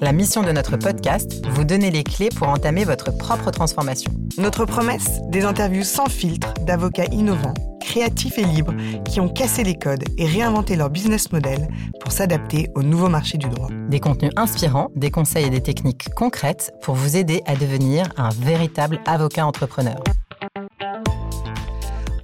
[0.00, 4.12] La mission de notre podcast, vous donner les clés pour entamer votre propre transformation.
[4.38, 7.54] Notre promesse, des interviews sans filtre d'avocats innovants
[7.88, 8.74] créatifs et libres
[9.06, 11.68] qui ont cassé les codes et réinventé leur business model
[12.00, 13.68] pour s'adapter au nouveau marché du droit.
[13.88, 18.28] Des contenus inspirants, des conseils et des techniques concrètes pour vous aider à devenir un
[18.28, 19.96] véritable avocat entrepreneur.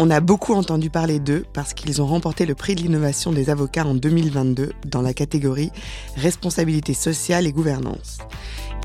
[0.01, 3.49] On a beaucoup entendu parler d'eux parce qu'ils ont remporté le prix de l'innovation des
[3.49, 5.71] avocats en 2022 dans la catégorie
[6.17, 8.19] Responsabilité sociale et gouvernance.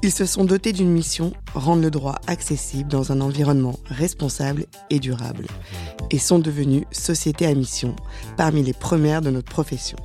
[0.04, 5.00] Ils se sont dotés d'une mission, rendre le droit accessible dans un environnement responsable et
[5.00, 5.48] durable,
[6.12, 7.96] et sont devenus société à mission,
[8.38, 9.98] parmi les premières de notre profession.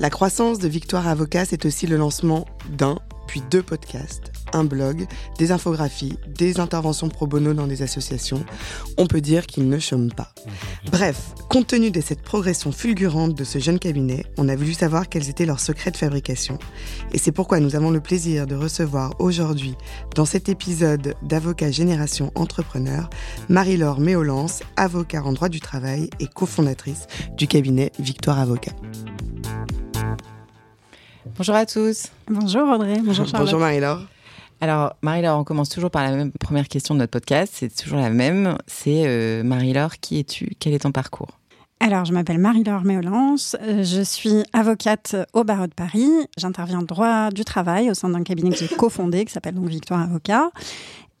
[0.00, 5.06] La croissance de Victoire Avocat, c'est aussi le lancement d'un, puis deux podcasts, un blog,
[5.38, 8.44] des infographies, des interventions pro bono dans des associations.
[8.98, 10.32] On peut dire qu'ils ne chôment pas.
[10.90, 15.08] Bref, compte tenu de cette progression fulgurante de ce jeune cabinet, on a voulu savoir
[15.08, 16.58] quels étaient leurs secrets de fabrication.
[17.12, 19.74] Et c'est pourquoi nous avons le plaisir de recevoir aujourd'hui,
[20.14, 23.08] dans cet épisode d'Avocat Génération Entrepreneur,
[23.48, 27.06] Marie-Laure Méolance, avocat en droit du travail et cofondatrice
[27.36, 28.72] du cabinet Victoire Avocat.
[31.36, 32.08] Bonjour à tous.
[32.28, 33.00] Bonjour Audrey.
[33.02, 33.46] Bonjour Charlotte.
[33.46, 34.02] Bonjour Marie-Laure.
[34.62, 37.52] Alors, Marie-Laure, on commence toujours par la même première question de notre podcast.
[37.56, 38.56] C'est toujours la même.
[38.68, 40.52] C'est euh, Marie-Laure, qui es-tu?
[40.60, 41.40] Quel est ton parcours?
[41.80, 46.08] Alors, je m'appelle Marie-Laure Méolance, euh, je suis avocate au barreau de Paris.
[46.38, 49.66] J'interviens en droit du travail au sein d'un cabinet que j'ai cofondé, qui s'appelle donc
[49.66, 50.52] Victoire Avocat.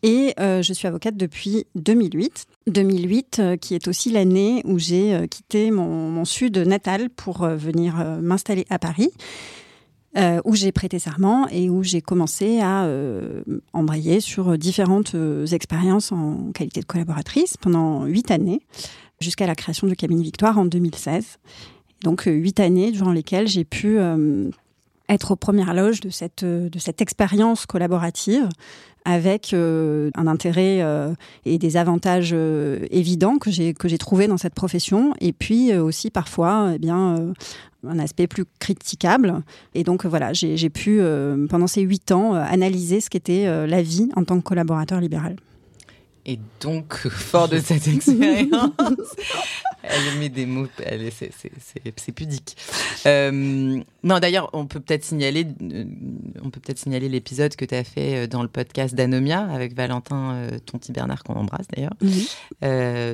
[0.04, 2.46] Et euh, je suis avocate depuis 2008.
[2.68, 8.66] 2008, qui est aussi l'année où j'ai quitté mon, mon, sud natal pour venir m'installer
[8.70, 9.10] à Paris.
[10.14, 15.46] Euh, où j'ai prêté serment et où j'ai commencé à euh, embrayer sur différentes euh,
[15.46, 18.60] expériences en qualité de collaboratrice pendant huit années,
[19.20, 21.38] jusqu'à la création du cabinet Victoire en 2016.
[22.02, 23.96] Donc huit années durant lesquelles j'ai pu
[25.08, 28.48] être aux premières loges de cette, de cette expérience collaborative
[29.04, 30.84] avec un intérêt
[31.44, 32.34] et des avantages
[32.90, 37.32] évidents que j'ai que j'ai trouvé dans cette profession et puis aussi parfois eh bien
[37.86, 39.42] un aspect plus critiquable.
[39.74, 43.66] Et donc voilà, j'ai pu, euh, pendant ces huit ans, euh, analyser ce qu'était euh,
[43.66, 45.36] la vie en tant que collaborateur libéral.
[46.24, 48.70] Et donc, fort de cette expérience,
[49.82, 50.68] elle met des mots,
[51.96, 52.56] c'est pudique.
[53.06, 55.84] Euh, non, d'ailleurs, on peut peut-être signaler, euh,
[56.42, 59.76] on peut peut-être signaler l'épisode que tu as fait euh, dans le podcast d'Anomia avec
[59.76, 61.94] Valentin euh, Tonti Bernard qu'on embrasse d'ailleurs,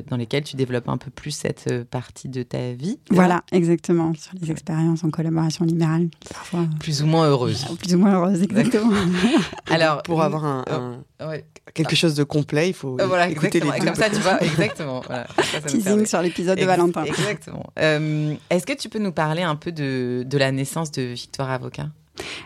[0.09, 2.99] dans lesquels tu développes un peu plus cette partie de ta vie.
[3.11, 7.67] Voilà, exactement, sur les expériences en collaboration libérale, parfois plus ou moins heureuses.
[7.79, 8.93] Plus ou moins heureuses, exactement.
[9.71, 11.03] Alors, pour avoir un,
[11.75, 15.03] quelque chose de complet, il faut voilà, écouter les Comme ça, tu vois, exactement.
[15.07, 15.27] Voilà,
[15.67, 17.05] Teasing sur l'épisode de Valentin.
[17.05, 17.67] Exactement.
[17.79, 21.51] Euh, est-ce que tu peux nous parler un peu de, de la naissance de Victoire
[21.51, 21.89] Avocat?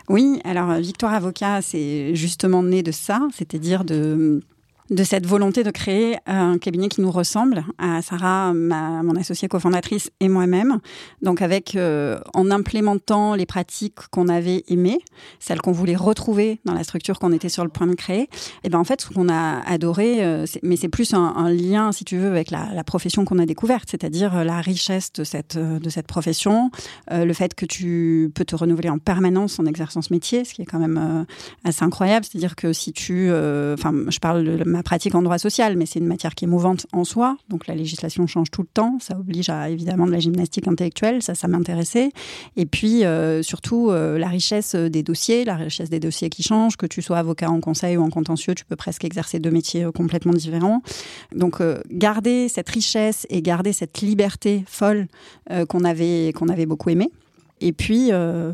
[0.09, 4.41] Oui, alors Victoire Avocat, c'est justement né de ça, c'est-à-dire de
[4.89, 9.47] de cette volonté de créer un cabinet qui nous ressemble à Sarah, ma, mon associée
[9.47, 10.79] cofondatrice et moi-même.
[11.21, 14.99] Donc avec euh, en implémentant les pratiques qu'on avait aimées,
[15.39, 18.29] celles qu'on voulait retrouver dans la structure qu'on était sur le point de créer.
[18.63, 22.03] Et ben en fait ce qu'on a adoré, euh, mais c'est plus un, lien si
[22.03, 25.57] tu veux avec la, la profession qu'on a découverte, c'est-à-dire euh, la richesse de cette
[25.57, 26.71] de cette profession,
[27.11, 30.61] le fait que tu peux te renouveler en permanence en exerçant ce métier, ce qui
[30.61, 31.25] est quand même
[31.63, 32.25] assez incroyable.
[32.25, 35.99] C'est-à-dire que si tu, enfin je parle de ma pratique en droit social, mais c'est
[35.99, 37.37] une matière qui est mouvante en soi.
[37.49, 38.97] Donc la législation change tout le temps.
[38.99, 41.23] Ça oblige à évidemment de la gymnastique intellectuelle.
[41.23, 42.11] Ça, ça m'intéressait.
[42.57, 46.77] Et puis euh, surtout euh, la richesse des dossiers, la richesse des dossiers qui changent.
[46.77, 49.85] Que tu sois avocat en conseil ou en contentieux, tu peux presque exercer deux métiers
[49.85, 50.81] euh, complètement différents.
[51.35, 55.07] Donc garder cette richesse et garder cette liberté folle
[55.69, 57.09] qu'on avait qu'on avait beaucoup aimé.
[57.63, 58.53] Et puis, euh,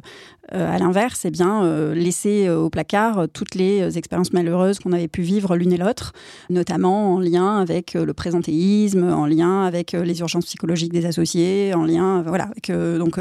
[0.54, 5.08] euh, à l'inverse, eh bien, euh, laisser au placard toutes les expériences malheureuses qu'on avait
[5.08, 6.14] pu vivre l'une et l'autre,
[6.52, 11.86] notamment en lien avec le présentéisme, en lien avec les urgences psychologiques des associés, en
[11.86, 13.20] lien, voilà, avec, donc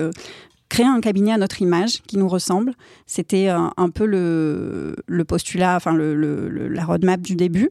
[0.68, 2.74] créer un cabinet à notre image qui nous ressemble.
[3.06, 7.70] C'était un, peu le, postulat, enfin le, la roadmap du début.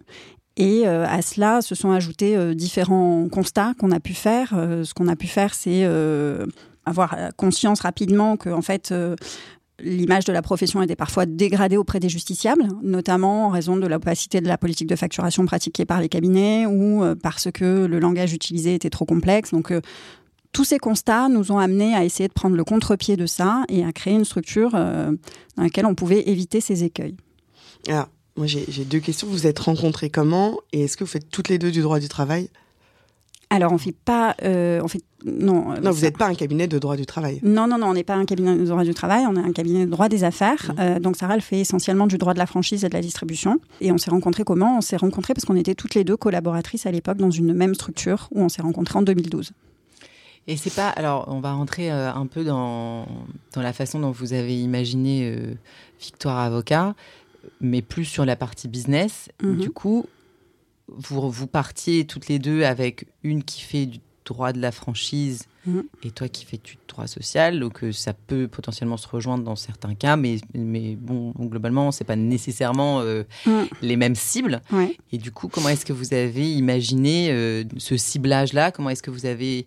[0.60, 4.50] Et à cela se sont ajoutés différents constats qu'on a pu faire.
[4.84, 5.86] ce qu'on a pu faire, c'est
[6.88, 9.16] avoir conscience rapidement que en fait euh,
[9.80, 14.42] l'image de la profession était parfois dégradée auprès des justiciables, notamment en raison de l'opacité
[14.42, 18.34] de la politique de facturation pratiquée par les cabinets ou euh, parce que le langage
[18.34, 19.52] utilisé était trop complexe.
[19.52, 19.82] Donc euh,
[20.54, 23.84] tous ces constats nous ont amenés à essayer de prendre le contre-pied de ça et
[23.84, 25.18] à créer une structure dans
[25.58, 27.16] laquelle on pouvait éviter ces écueils.
[27.88, 28.08] Alors,
[28.38, 29.28] moi j'ai deux questions.
[29.28, 32.08] Vous êtes rencontrés comment et est-ce que vous faites toutes les deux du droit du
[32.08, 32.50] travail?
[33.50, 35.74] Alors, on fait pas, euh, on fait non.
[35.82, 37.40] Non, vous n'êtes pas un cabinet de droit du travail.
[37.44, 39.26] Non, non, non, on n'est pas un cabinet de droit du travail.
[39.28, 40.74] On est un cabinet de droit des affaires.
[40.74, 40.80] Mmh.
[40.80, 43.60] Euh, donc Sarah, elle fait essentiellement du droit de la franchise et de la distribution.
[43.80, 44.78] Et on s'est rencontrés comment?
[44.78, 47.74] On s'est rencontrés parce qu'on était toutes les deux collaboratrices à l'époque dans une même
[47.74, 49.52] structure où on s'est rencontrés en 2012.
[50.48, 50.90] Et c'est pas.
[50.90, 53.08] Alors, on va rentrer euh, un peu dans,
[53.54, 55.36] dans la façon dont vous avez imaginé
[56.02, 56.96] Victoire Avocat,
[57.62, 59.30] mais plus sur la partie business.
[59.42, 59.56] Mmh.
[59.56, 60.06] Du coup,
[60.88, 65.46] vous, vous partiez toutes les deux avec une qui fait du droit de la franchise
[65.66, 65.80] mm.
[66.04, 67.60] et toi qui fais du droit social.
[67.60, 72.04] Donc euh, ça peut potentiellement se rejoindre dans certains cas, mais, mais bon, globalement, c'est
[72.04, 73.64] pas nécessairement euh, mm.
[73.82, 74.62] les mêmes cibles.
[75.12, 78.72] Et du coup, comment est-ce que vous avez imaginé euh, ce ciblage-là?
[78.72, 79.66] Comment est-ce que vous avez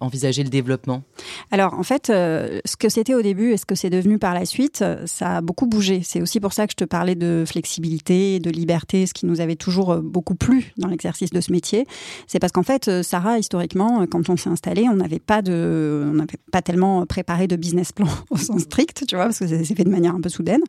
[0.00, 1.02] envisager le développement
[1.50, 4.34] Alors, en fait, euh, ce que c'était au début et ce que c'est devenu par
[4.34, 6.00] la suite, euh, ça a beaucoup bougé.
[6.04, 9.40] C'est aussi pour ça que je te parlais de flexibilité, de liberté, ce qui nous
[9.40, 11.86] avait toujours euh, beaucoup plu dans l'exercice de ce métier.
[12.26, 15.42] C'est parce qu'en fait, Sarah, historiquement, quand on s'est installé, on n'avait pas
[16.52, 19.74] pas tellement préparé de business plan au sens strict, tu vois, parce que ça s'est
[19.74, 20.62] fait de manière un peu soudaine.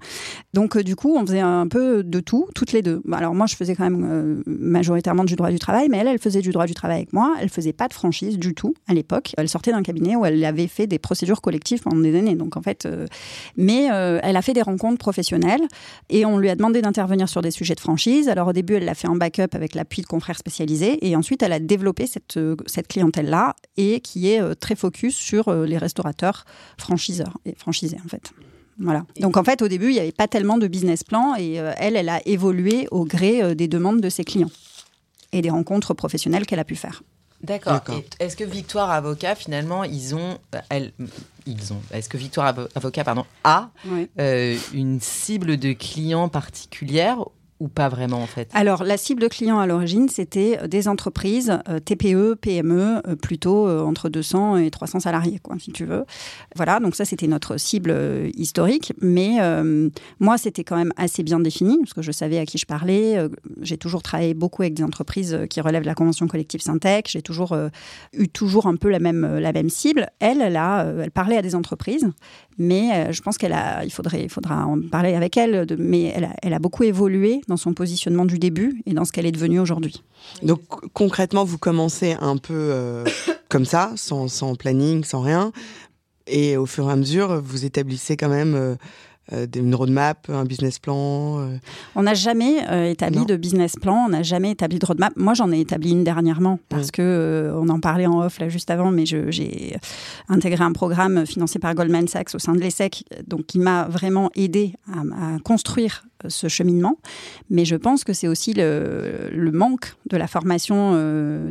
[0.54, 3.02] Donc, du coup, on faisait un peu de tout, toutes les deux.
[3.12, 6.42] Alors, moi, je faisais quand même majoritairement du droit du travail, mais elle, elle faisait
[6.42, 7.36] du droit du travail avec moi.
[7.40, 9.15] Elle faisait pas de franchise du tout à l'époque.
[9.38, 12.36] Elle sortait d'un cabinet où elle avait fait des procédures collectives pendant des années.
[12.36, 13.08] Donc en fait, euh,
[13.58, 15.62] mais euh, elle a fait des rencontres professionnelles
[16.10, 18.30] et on lui a demandé d'intervenir sur des sujets de franchise.
[18.30, 21.44] Alors au début, elle l'a fait en backup avec l'appui de confrères spécialisés et ensuite
[21.44, 22.56] elle a développé cette, euh,
[22.90, 26.46] clientèle-là et qui est très focus sur les restaurateurs
[26.78, 28.32] franchiseurs et franchisés en fait.
[28.78, 29.06] Voilà.
[29.20, 31.96] Donc en fait, au début, il n'y avait pas tellement de business plan et elle,
[31.96, 34.52] elle a évolué au gré des demandes de ses clients
[35.32, 37.02] et des rencontres professionnelles qu'elle a pu faire.
[37.42, 37.82] D'accord.
[38.20, 40.92] Est-ce que Victoire Avocat, finalement, ils ont, euh, elle,
[41.46, 41.82] ils ont.
[41.92, 43.70] Est-ce que Victoire Avocat, pardon, a
[44.20, 47.18] euh, une cible de clients particulière
[47.66, 48.50] ou pas vraiment en fait?
[48.54, 53.68] Alors la cible client à l'origine, c'était euh, des entreprises euh, TPE, PME, euh, plutôt
[53.68, 56.06] entre 200 et 300 salariés, quoi, si tu veux.
[56.56, 57.94] Voilà, donc ça c'était notre cible
[58.36, 59.38] historique, mais
[60.20, 63.18] moi c'était quand même assez bien défini parce que je savais à qui je parlais.
[63.62, 67.10] j'ai toujours travaillé beaucoup avec des entreprises qui relèvent de la convention collective Syntec.
[67.10, 67.58] J'ai toujours
[68.14, 70.10] eu toujours un peu la même la même cible.
[70.20, 72.10] Elle, elle parlait à des entreprises,
[72.58, 75.66] mais je pense qu'elle a, il faudra en parler avec elle.
[75.78, 79.32] Mais elle a, beaucoup évolué dans son positionnement du début et dans ce qu'elle est
[79.32, 80.04] devenue aujourd'hui.
[80.44, 80.62] Donc
[80.94, 83.06] concrètement, vous commencez un peu euh,
[83.50, 85.52] comme ça, sans, sans, planning, sans rien,
[86.28, 88.76] et au fur et à mesure, vous établissez quand même euh,
[89.34, 91.58] euh, une roadmap, un business plan euh.
[91.96, 95.14] On n'a jamais euh, établi de business plan, on n'a jamais établi de roadmap.
[95.16, 98.70] Moi, j'en ai établi une dernièrement parce que on en parlait en off là juste
[98.70, 99.76] avant, mais j'ai
[100.30, 104.30] intégré un programme financé par Goldman Sachs au sein de l'ESSEC, donc qui m'a vraiment
[104.36, 106.98] aidé à, construire ce cheminement.
[107.50, 110.94] Mais je pense que c'est aussi le, le, manque de la formation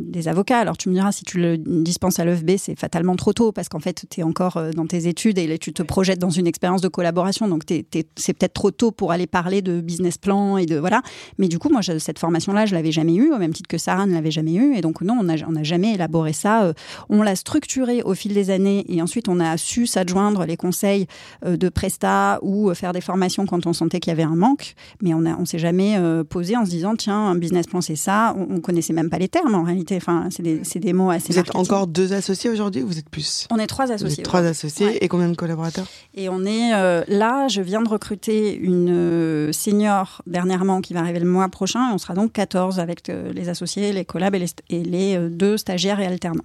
[0.01, 0.59] des avocats.
[0.59, 3.69] Alors tu me diras, si tu le dispenses à l'EFB, c'est fatalement trop tôt parce
[3.69, 6.47] qu'en fait, tu es encore dans tes études et là, tu te projettes dans une
[6.47, 7.47] expérience de collaboration.
[7.47, 11.01] Donc c'est peut-être trop tôt pour aller parler de business plan et de voilà.
[11.37, 14.05] Mais du coup, moi, cette formation-là, je l'avais jamais eue, au même titre que Sarah
[14.05, 14.75] ne l'avait jamais eue.
[14.75, 16.63] Et donc, non, on n'a jamais élaboré ça.
[16.63, 16.73] Euh,
[17.09, 21.07] on l'a structuré au fil des années et ensuite, on a su s'adjoindre les conseils
[21.45, 24.35] euh, de Presta ou euh, faire des formations quand on sentait qu'il y avait un
[24.35, 24.64] manque.
[25.01, 25.97] Mais on ne on s'est jamais
[26.29, 28.35] posé en se disant, tiens, un business plan, c'est ça.
[28.37, 29.97] On, ne connaissait même pas les termes en réalité.
[29.97, 31.33] Enfin, c'est des, des, mots assez.
[31.33, 33.47] Vous êtes encore deux associés aujourd'hui ou vous êtes plus?
[33.51, 34.23] On est trois associés.
[34.23, 35.87] trois associés et combien de collaborateurs?
[36.13, 36.71] Et on est
[37.07, 41.89] là, je viens de recruter une euh, senior dernièrement qui va arriver le mois prochain.
[41.89, 45.57] Et on sera donc 14 avec euh, les associés, les collabs et les, euh, deux
[45.57, 46.43] stagiaires et alternants.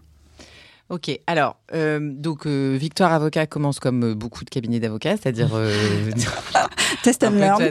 [0.90, 1.56] Ok, alors,
[2.00, 5.49] donc Victoire Avocat commence comme beaucoup de cabinets d'avocats, c'est-à-dire...
[7.02, 7.70] test and learn.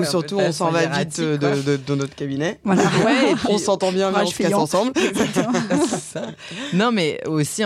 [0.00, 2.58] Ou surtout, on s'en va vite de, notre cabinet.
[2.64, 2.82] Voilà.
[3.04, 4.92] Ouais, on s'entend bien, mais on se casse ensemble.
[6.72, 7.62] non, mais aussi,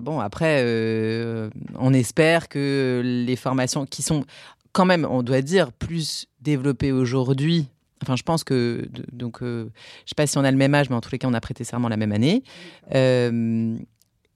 [0.00, 0.64] bon, après,
[1.78, 4.24] on espère que les formations qui sont
[4.72, 7.68] quand même, on doit dire, plus développées aujourd'hui
[8.02, 9.70] Enfin, je pense que donc, euh,
[10.04, 11.34] je sais pas si on a le même âge, mais en tous les cas, on
[11.34, 12.42] a prêté serment la même année.
[12.94, 13.76] Euh,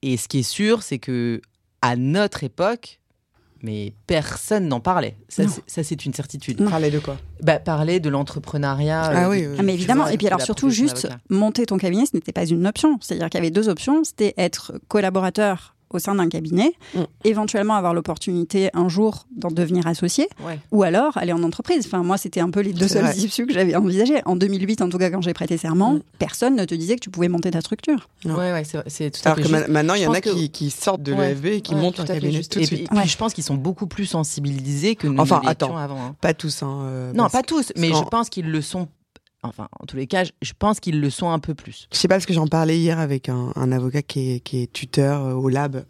[0.01, 1.41] et ce qui est sûr, c'est que
[1.81, 2.99] à notre époque,
[3.63, 5.15] mais personne n'en parlait.
[5.29, 6.63] Ça, c'est une certitude.
[6.67, 7.17] Parler de quoi?
[7.43, 9.03] Bah, Parler de l'entrepreneuriat.
[9.03, 10.07] Ah oui, ah, mais évidemment.
[10.07, 12.97] et puis alors surtout, juste monter ton cabinet, ce n'était pas une option.
[13.01, 14.03] C'est-à-dire qu'il y avait deux options.
[14.03, 16.99] C'était être collaborateur au sein d'un cabinet, Mm.
[17.25, 20.59] éventuellement avoir l'opportunité un jour d'en devenir associé, Ouais.
[20.71, 21.85] ou alors aller en entreprise.
[21.85, 23.15] Enfin, moi, c'était un peu les deux vrai.
[23.17, 24.21] issues que j'avais envisagées.
[24.25, 26.01] En 2008, en tout cas, quand j'ai prêté serment, Mm.
[26.19, 28.09] personne ne te disait que tu pouvais monter ta structure.
[28.25, 28.35] Non.
[28.35, 29.67] Ouais, ouais, c'est tout à Alors fait que juste.
[29.69, 31.29] maintenant, il y en a que- qui, qui sortent de Ouais.
[31.29, 32.51] l'EFB et qui Ouais, montent tout un à cabinet juste.
[32.53, 32.87] tout de Et suite.
[32.89, 33.07] puis, Ouais.
[33.07, 35.75] je pense qu'ils sont beaucoup plus sensibilisés que nous Enfin, attends.
[35.77, 35.97] avant.
[36.01, 36.15] hein.
[36.21, 36.63] Pas tous.
[36.63, 38.87] Hein, euh, Non, pas tous, mais je pense qu'ils le sont.
[39.43, 41.87] Enfin, en tous les cas, je- je pense qu'ils le sont un peu plus.
[41.91, 44.61] Je sais pas parce que j'en parlais hier avec un, un avocat qui est, qui
[44.61, 45.81] est tuteur euh, au lab euh,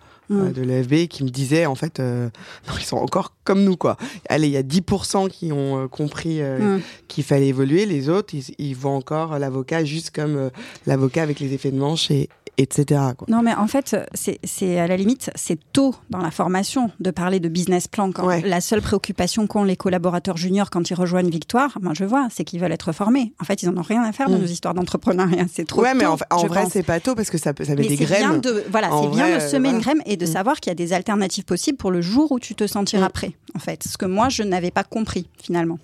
[0.50, 0.53] Mm.
[0.53, 2.29] de l'EFB qui me disait en fait euh,
[2.70, 3.98] non, ils sont encore comme nous quoi.
[4.29, 6.81] Allez, il y a 10% qui ont euh, compris euh, Mm.
[7.10, 10.50] qu'il fallait évoluer, les autres ils, ils voient encore l'avocat juste comme euh,
[10.86, 13.01] l'avocat avec les effets de manche et etc.
[13.17, 13.27] Quoi.
[13.29, 17.39] Non, mais en fait, c'est à la limite, c'est tôt dans la formation de parler
[17.39, 18.12] de business plan.
[18.12, 18.41] Quand Ouais.
[18.41, 22.43] La seule préoccupation qu'ont les collaborateurs juniors quand ils rejoignent Victoire, moi je vois, c'est
[22.43, 23.34] qu'ils veulent être formés.
[23.41, 24.41] En fait, ils en ont rien à faire de Mm.
[24.41, 25.46] nos histoires d'entrepreneuriat.
[25.51, 27.38] C'est trop ouais, mais tôt, en, fa- en je vrai c'est pas tôt parce que
[27.38, 28.41] ça, met Mais des bien graines.
[28.41, 30.29] de voilà, En c'est bien vrai, de semer une graine et de Mm.
[30.31, 33.12] savoir qu'il y a des alternatives possibles pour le jour où tu te sentiras Mm.
[33.12, 33.31] prêt.
[33.55, 35.79] En fait, ce que moi je n'avais pas compris finalement.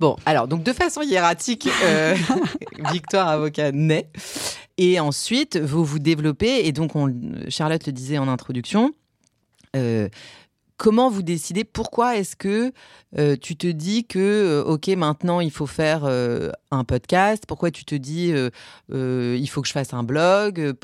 [0.00, 2.16] Bon, alors, donc de façon hiératique, euh,
[2.92, 4.08] Victoire Avocat naît.
[4.78, 6.66] Et ensuite, vous vous développez.
[6.66, 7.14] Et donc, on,
[7.48, 8.94] Charlotte le disait en introduction.
[9.76, 10.08] euh,
[10.76, 12.72] comment vous décidez Pourquoi est-ce que
[13.16, 17.44] euh, tu te dis que, euh, OK, maintenant, il faut faire un podcast?
[17.46, 18.32] Pourquoi tu te dis,
[18.88, 20.74] il faut que je fasse un blog?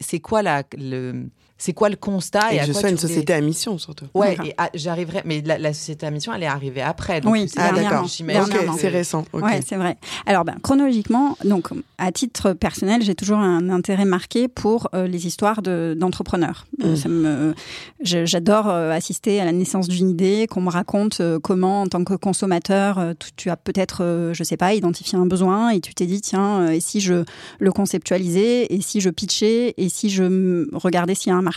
[0.00, 1.28] C'est quoi, la, le,
[1.64, 4.04] c'est quoi le constat Et à je quoi sois une voulais- société à mission surtout.
[4.14, 5.22] Ouais, et j'arriverai.
[5.24, 7.20] Mais la, la société à mission, elle est arrivée après.
[7.22, 8.06] Donc Oui, c'est Ah d'accord.
[8.06, 8.76] j'imagine Ok, dernièrement.
[8.78, 9.24] c'est récent.
[9.32, 9.42] ok.
[9.42, 9.96] Ouais, c'est vrai.
[10.26, 15.26] Alors, ben, chronologiquement, donc, à titre personnel, j'ai toujours un intérêt marqué pour euh, les
[15.26, 16.66] histoires de- d'entrepreneurs.
[16.84, 16.96] Euh, Mm.
[16.96, 17.54] ça me-
[18.02, 21.86] je- J'adore euh, assister à la naissance d'une idée, qu'on me raconte euh, comment, en
[21.86, 25.70] tant que consommateur, euh, tu, tu as peut-être, euh, je sais pas, identifié un besoin
[25.70, 27.24] et tu t'es dit, tiens, euh, et si je
[27.58, 31.42] le conceptualisais, et si je pitchais, et si je m- regardais s'il y a un
[31.42, 31.53] marché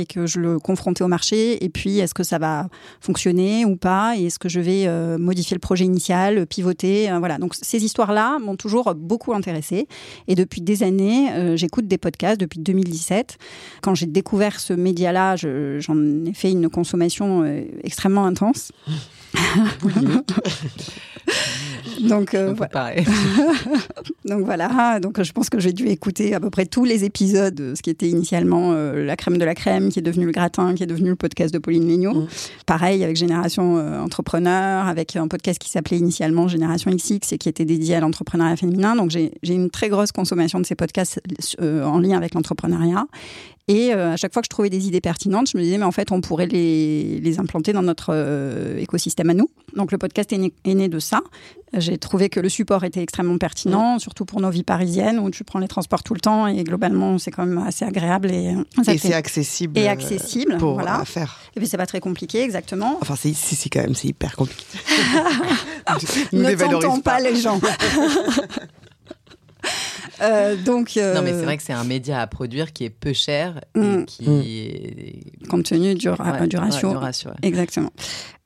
[0.00, 2.68] et que je le confrontais au marché, et puis est-ce que ça va
[3.00, 7.18] fonctionner ou pas, et est-ce que je vais euh, modifier le projet initial, pivoter, euh,
[7.18, 7.38] voilà.
[7.38, 9.86] Donc ces histoires-là m'ont toujours beaucoup intéressée,
[10.26, 13.38] et depuis des années, euh, j'écoute des podcasts depuis 2017.
[13.82, 18.72] Quand j'ai découvert ce média-là, je- j'en ai fait une consommation euh, extrêmement intense.
[22.08, 22.70] Donc, euh, peu voilà.
[22.70, 23.04] pareil.
[24.24, 27.54] Donc voilà, donc je pense que j'ai dû écouter à peu près tous les épisodes
[27.54, 30.32] de ce qui était initialement euh, la crème de la crème, qui est devenu le
[30.32, 32.12] gratin, qui est devenu le podcast de Pauline Léniaud.
[32.12, 32.26] Mm.
[32.66, 37.48] Pareil avec Génération euh, Entrepreneur, avec un podcast qui s'appelait initialement Génération XX et qui
[37.48, 38.96] était dédié à l'entrepreneuriat féminin.
[38.96, 41.20] Donc j'ai une très grosse consommation de ces podcasts
[41.62, 43.06] en lien avec l'entrepreneuriat.
[43.68, 45.84] Et euh, à chaque fois que je trouvais des idées pertinentes, je me disais, mais
[45.84, 49.50] en fait, on pourrait les, les implanter dans notre euh, écosystème à nous.
[49.76, 51.20] Donc le podcast est né, est né de ça.
[51.74, 55.44] J'ai trouvé que le support était extrêmement pertinent, surtout pour nos vies parisiennes où tu
[55.44, 58.30] prends les transports tout le temps et globalement, c'est quand même assez agréable.
[58.30, 59.78] Et, euh, Et c'est accessible.
[59.78, 61.04] et euh, accessible, pour voilà.
[61.04, 61.38] faire.
[61.56, 62.96] Et puis c'est pas très compliqué, exactement.
[63.00, 64.64] Enfin, c'est si, si, quand même, c'est hyper compliqué.
[66.32, 67.60] Ne t'entends pas les gens.
[70.20, 72.90] Euh, donc, euh, Non, mais c'est vrai que c'est un média à produire qui est
[72.90, 73.82] peu cher Mm.
[73.82, 75.48] et qui est.
[75.48, 76.88] compte tenu du, ra- Ouais, du ratio.
[76.88, 77.36] ouais, du ratio, ouais.
[77.42, 77.90] Exactement.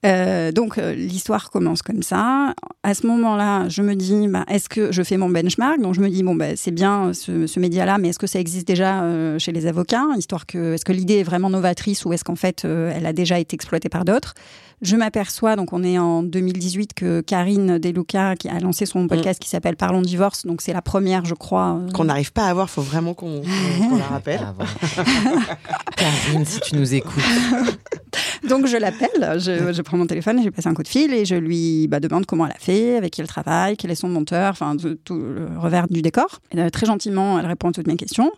[0.04, 2.54] Euh, donc euh, l'histoire commence comme ça.
[2.82, 5.80] À ce moment-là, je me dis, bah, est-ce que je fais mon benchmark?
[5.80, 8.40] Donc je me dis, bon, bah, c'est bien ce, ce média-là, mais est-ce que ça
[8.40, 10.04] existe déjà euh, chez les avocats?
[10.16, 13.12] Histoire que, est-ce que l'idée est vraiment novatrice ou est-ce qu'en fait, euh, elle a
[13.12, 14.34] déjà été exploitée par d'autres?
[14.82, 19.40] Je m'aperçois, donc on est en 2018, que Karine Deluca qui a lancé son podcast
[19.40, 20.44] qui s'appelle Parlons divorce.
[20.44, 21.78] Donc c'est la première, je crois.
[21.80, 23.42] euh, Qu'on n'arrive pas à avoir, faut vraiment qu'on
[23.96, 24.40] la rappelle.
[25.96, 27.22] Karine, si tu nous écoutes.
[28.48, 31.24] Donc je l'appelle, je, je prends mon téléphone, j'ai passé un coup de fil et
[31.24, 34.08] je lui bah, demande comment elle a fait, avec qui elle travaille, quel est son
[34.08, 36.40] monteur, enfin tout, tout le revers du décor.
[36.52, 38.32] Et, euh, très gentiment, elle répond à toutes mes questions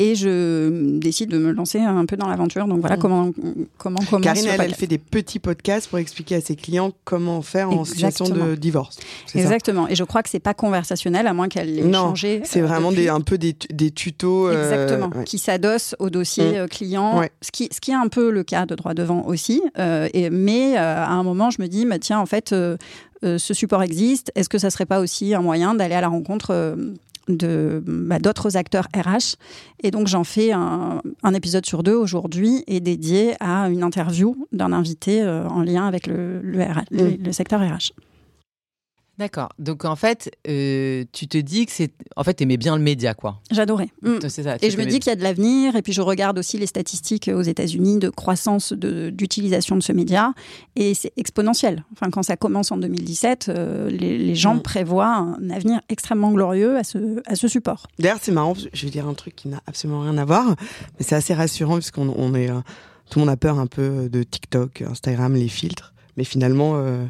[0.00, 2.66] et je décide de me lancer un peu dans l'aventure.
[2.66, 3.00] Donc voilà Mm.
[3.00, 3.30] comment
[3.78, 7.70] comment Karine, le elle, fait des petits podcasts pour expliquer à ses clients comment faire
[7.70, 8.98] en situation de divorce.
[9.26, 9.86] C'est ça Exactement.
[9.88, 12.42] Et je crois que c'est pas conversationnel, à moins qu'elle l'ait Non, changé.
[12.44, 13.04] C'est euh, vraiment depuis.
[13.04, 14.48] des, un peu des, des tutos.
[14.48, 15.24] euh, Exactement, ouais.
[15.24, 16.56] qui s'adosse au dossier Mm.
[16.56, 17.30] euh, client, Ouais.
[17.40, 19.62] ce, qui, ce qui est un peu le cas de droit devant aussi.
[19.78, 22.50] euh, et, mais à un moment, je me dis, bah, tiens, en fait,
[23.22, 24.32] ce support existe.
[24.34, 26.76] Est-ce que ça serait pas aussi un moyen d'aller à la rencontre
[27.28, 29.36] de bah, d'autres acteurs RH
[29.82, 34.36] Et donc, j'en fais un, un épisode sur deux aujourd'hui et dédié à une interview
[34.52, 37.16] d'un invité euh, en lien avec le, le, RH le- Mm.
[37.24, 37.92] le secteur RH.
[39.18, 39.50] D'accord.
[39.60, 41.92] Donc en fait, euh, tu te dis que c'est.
[42.16, 43.40] En fait, t'aimais bien le média, quoi.
[43.52, 43.88] J'adorais.
[44.02, 44.16] Mm.
[44.28, 44.56] C'est ça.
[44.60, 45.76] Et je me dis qu'il y a de l'avenir.
[45.76, 49.92] Et puis je regarde aussi les statistiques aux États-Unis de croissance de- d'utilisation de, ce
[49.92, 50.32] média.
[50.74, 51.84] Et c'est exponentiel.
[51.92, 54.62] Enfin, quand ça commence en 2017, euh, les, les gens Mm.
[54.62, 57.86] prévoient un avenir extrêmement glorieux à ce, à ce support.
[58.00, 60.48] D'ailleurs, c'est marrant, je vais dire un truc qui n'a absolument rien à voir,
[60.98, 62.54] mais c'est assez rassurant puisqu'on on est, euh,
[63.10, 67.04] tout le monde a peur un peu de TikTok, Instagram, les filtres, mais finalement, euh,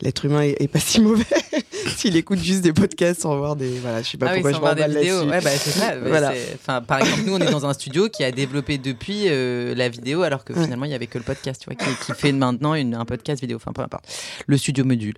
[0.00, 1.24] l'être humain est, est pas si mauvais
[1.96, 4.50] s'il écoute juste des podcasts sans voir des, voilà, je sais pas Ah oui, pourquoi
[4.52, 5.22] sans je voir des vidéos.
[5.24, 5.88] Ouais, bah, c'est ça.
[5.98, 6.32] Ouais, Voilà.
[6.54, 9.88] Enfin, par exemple, nous, on est dans un studio qui a développé depuis euh, la
[9.88, 10.62] vidéo, alors que Ouais.
[10.64, 13.04] finalement, il y avait que le podcast, tu vois, qui, qui fait maintenant une, un
[13.04, 13.56] podcast vidéo.
[13.56, 14.04] Enfin, peu importe.
[14.46, 15.14] Le studio module,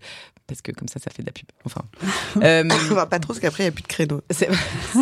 [0.46, 1.46] parce que comme ça, ça fait de la pub.
[1.64, 1.82] Enfin.
[2.42, 4.20] Euh, On va pas trop parce qu'après il y a plus de créneaux.
[4.30, 4.48] C'est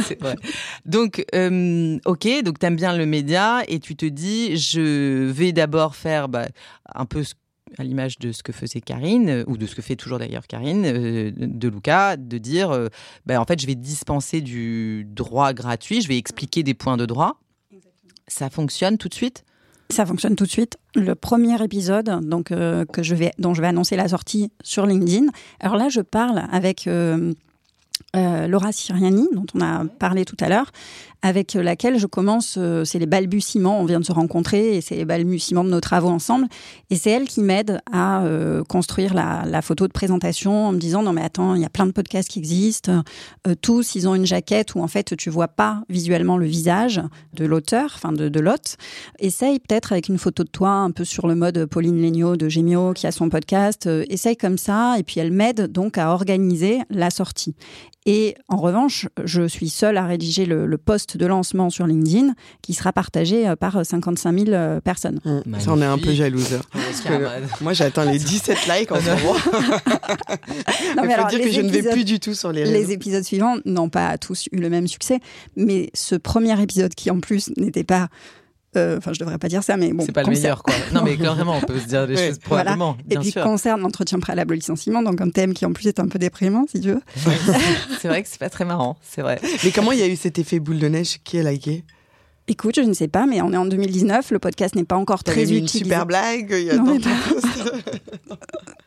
[0.07, 0.35] c'est vrai.
[0.87, 5.95] Donc, euh, ok, donc t'aimes bien le média et tu te dis, je vais d'abord
[5.95, 6.47] faire bah,
[6.95, 7.35] un peu ce-
[7.77, 10.47] à l'image de ce que faisait Karine, euh, ou de ce que fait toujours d'ailleurs
[10.47, 12.89] Karine, euh, de Luca, de dire, euh,
[13.27, 17.07] bah, en fait, je vais dispenser du droit gratuit, je vais expliquer des points de
[17.07, 17.41] droit.
[18.27, 19.45] Ça fonctionne tout de suite?
[19.91, 20.77] Ça fonctionne tout de suite.
[20.95, 24.85] Le premier épisode, donc euh, que je vais, dont je vais annoncer la sortie sur
[24.87, 25.27] LinkedIn.
[25.61, 27.33] Alors là, je parle avec euh,
[28.15, 30.73] euh, Laura Siriani, dont on a parlé tout à l'heure,
[31.23, 32.57] avec laquelle je commence.
[32.59, 33.81] euh, c'est les balbutiements.
[33.81, 36.47] On vient de se rencontrer et c'est les balbutiements de nos travaux ensemble.
[36.91, 41.03] Et c'est elle qui m'aide à euh, construire la, photo de présentation en me disant
[41.03, 43.03] non mais attends, il y a plein de podcasts qui existent.
[43.47, 47.03] Euh, tous, ils ont une jaquette où en fait tu vois pas visuellement le visage
[47.35, 48.77] de l'auteur, enfin de, l'hôte.
[49.19, 52.49] Essaye peut-être avec une photo de toi un peu sur le mode Pauline Legnaud de
[52.49, 53.89] Gémio qui a son podcast.
[54.09, 57.57] essaye comme ça et puis elle m'aide donc à organiser la sortie.
[58.07, 62.35] Et en revanche, je suis seule à rédiger le, le post de lancement sur LinkedIn
[62.63, 65.21] qui sera partagé euh, par 55 000 euh, personnes.
[65.25, 66.59] Hum, Ça, on est un peu jalouse.
[67.61, 69.37] Moi, j'atteins les 17 likes en ce moment.
[70.97, 72.65] Non, Il faut alors, dire les que je ne vais plus du tout sur les
[72.65, 72.91] Les réseaux.
[72.93, 75.21] épisodes suivants n'ont pas tous eu le même succès,
[75.57, 78.07] mais ce premier épisode qui en plus n'était pas, euh,
[78.77, 80.75] enfin je devrais pas dire ça, mais bon, c'est pas le meilleur, quoi.
[80.93, 82.73] Non, mais vraiment, on peut se dire des choses Voilà.
[82.77, 83.43] probablement, Et bien puis sûr.
[83.43, 86.67] concerne l'entretien préalable au licenciement, donc un thème qui en plus est un peu déprimant,
[86.71, 87.01] si tu veux.
[88.01, 89.41] C'est vrai que c'est pas très marrant, c'est vrai.
[89.65, 91.19] Mais comment il y a eu cet effet boule de neige?
[91.25, 91.85] Qui a liké?
[92.47, 95.23] Écoute, je ne sais pas, mais on est en 2019, le podcast n'est pas encore
[95.25, 96.49] très mis une super blague.
[96.51, 97.03] Il y a Non, tant de.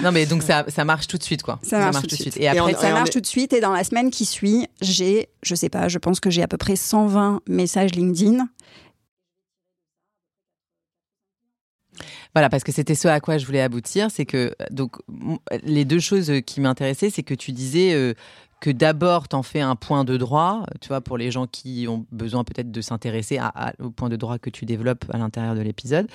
[0.00, 1.58] Non, mais donc ça, ça marche tout de suite, quoi.
[1.62, 2.36] Ça marche tout de suite.
[2.38, 4.66] Et après, on- Ça marche est- tout de suite et dans la semaine qui suit,
[4.80, 8.46] j'ai, je sais pas, je pense que j'ai à peu près 120 messages LinkedIn.
[12.34, 14.96] Voilà, parce que c'était ce à quoi je voulais aboutir, c'est que donc
[15.64, 18.14] les deux choses qui m'intéressaient, c'est que tu disais euh,
[18.62, 22.06] que d'abord t'en fais un point de droit, tu vois, pour les gens qui ont
[22.12, 25.56] besoin peut-être de s'intéresser à, à- au point de droit que tu développes à l'intérieur
[25.56, 26.06] de l'épisode,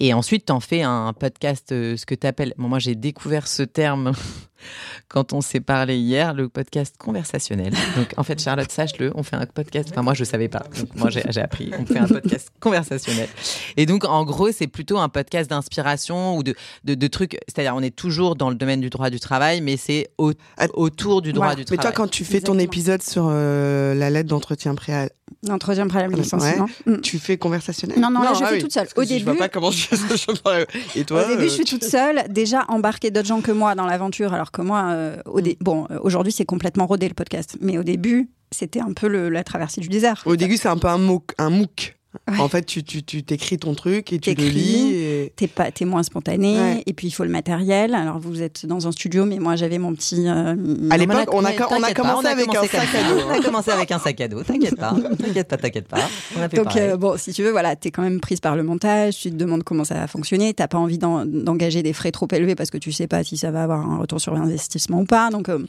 [0.00, 2.54] et ensuite t'en fais un podcast, euh, ce que t'appelles.
[2.56, 4.12] Bon, moi j'ai découvert ce terme
[5.08, 7.74] quand on s'est parlé hier, le podcast conversationnel.
[7.96, 9.88] Donc en fait, Charlotte, sache-le, on fait un podcast.
[9.92, 11.72] Enfin moi je savais pas, donc moi j'ai appris.
[11.78, 13.28] On fait un podcast conversationnel.
[13.76, 17.38] Et donc, en gros, c'est plutôt un podcast d'inspiration ou de, de, de trucs.
[17.48, 20.66] C'est-à-dire, on est toujours dans le domaine du droit du travail, mais c'est au- Ah,
[20.74, 21.56] autour du droit voilà.
[21.56, 21.81] du travail.
[21.82, 25.12] Toi, quand tu fais ton épisode sur euh, la lettre d'entretien préalable,
[25.48, 26.22] L'entretien préalable au Ouais.
[26.22, 26.66] licenciement.
[26.86, 27.00] Mm.
[27.00, 28.60] tu fais conversationnel Non, non, là, je ah fais oui.
[28.60, 28.86] toute seule.
[28.86, 30.14] Parce Au si Je vois début- pas comment je fais ça.
[30.14, 33.40] je- Et toi Au début, euh, je suis tu- toute seule, déjà embarquer d'autres gens
[33.40, 36.86] que moi dans l'aventure, alors que moi, euh, au dé- bon, euh, aujourd'hui, c'est complètement
[36.86, 40.22] rodé le podcast, mais au début, c'était un peu le- la traversée du désert.
[40.26, 41.32] Au début, c'est un peu un MOOC.
[41.38, 41.96] Un MOOC.
[42.30, 42.38] Ouais.
[42.38, 44.92] En fait, tu, tu, tu t'écris ton truc et tu le lis.
[45.34, 46.82] T'es pas, t'es moins spontané, Ouais.
[46.84, 47.94] et puis il faut le matériel.
[47.94, 50.28] Alors vous êtes dans un studio, mais moi j'avais mon petit.
[50.28, 50.54] euh,
[50.90, 53.20] À l'époque, on a, on commencé avec un sac à dos.
[53.26, 54.42] On a commencé avec un sac à dos.
[54.42, 55.98] T'inquiète pas, t'inquiète pas, t'inquiète pas.
[56.36, 58.56] On a fait Donc euh, bon, si tu veux, voilà, t'es quand même prise par
[58.56, 61.94] le montage, tu te demandes comment ça va fonctionner, t'as pas envie d'en- d'engager des
[61.94, 64.34] frais trop élevés parce que tu sais pas si ça va avoir un retour sur
[64.34, 65.30] investissement ou pas.
[65.30, 65.60] Donc euh,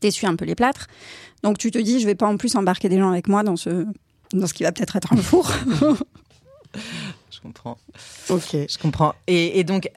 [0.00, 0.88] t'essuies un peu les plâtres.
[1.44, 3.56] Donc tu te dis, je vais pas en plus embarquer des gens avec moi dans
[3.56, 3.86] ce
[4.32, 5.50] dans ce qui va peut-être être un four.
[7.38, 7.78] Je comprends.
[8.30, 8.52] Ok.
[8.52, 9.14] Je comprends.
[9.28, 9.88] Et, et donc,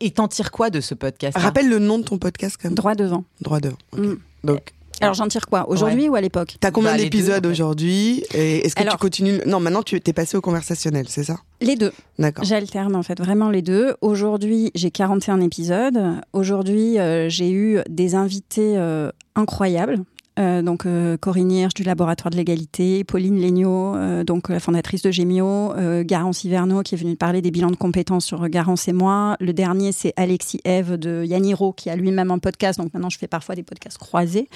[0.00, 2.74] et t'en tires quoi de ce podcast Rappelle le nom de ton podcast quand même.
[2.76, 3.24] Droit devant.
[3.40, 3.76] Droit devant.
[3.96, 4.14] Mm.
[4.44, 5.68] Donc, Alors j'en tire quoi?
[5.68, 6.56] Aujourd'hui ou à l'époque?
[6.60, 7.52] T'as combien Bah, d'épisodes en fait.
[7.52, 8.24] aujourd'hui?
[8.32, 11.36] Et est-ce que tu continues Non, maintenant tu t'es passé au conversationnel, c'est ça?
[11.60, 11.92] Les deux.
[12.18, 12.44] D'accord.
[12.44, 13.94] J'alterne en fait vraiment les deux.
[14.00, 16.00] Aujourd'hui, j'ai 41 épisodes.
[16.32, 19.98] Aujourd'hui, euh, j'ai eu des invités euh, incroyables.
[20.40, 25.02] Euh, donc euh, Corinne Hirsch du laboratoire de l'égalité, Pauline Legnaud, euh, donc la fondatrice
[25.02, 28.92] de Gémio, Garance Hiverneau qui est venue parler des bilans de compétences sur Garance et
[28.92, 29.36] moi.
[29.40, 33.18] Le dernier c'est Alexis Eve de Yaniro qui a lui-même un podcast, donc maintenant je
[33.18, 34.48] fais parfois des podcasts croisés,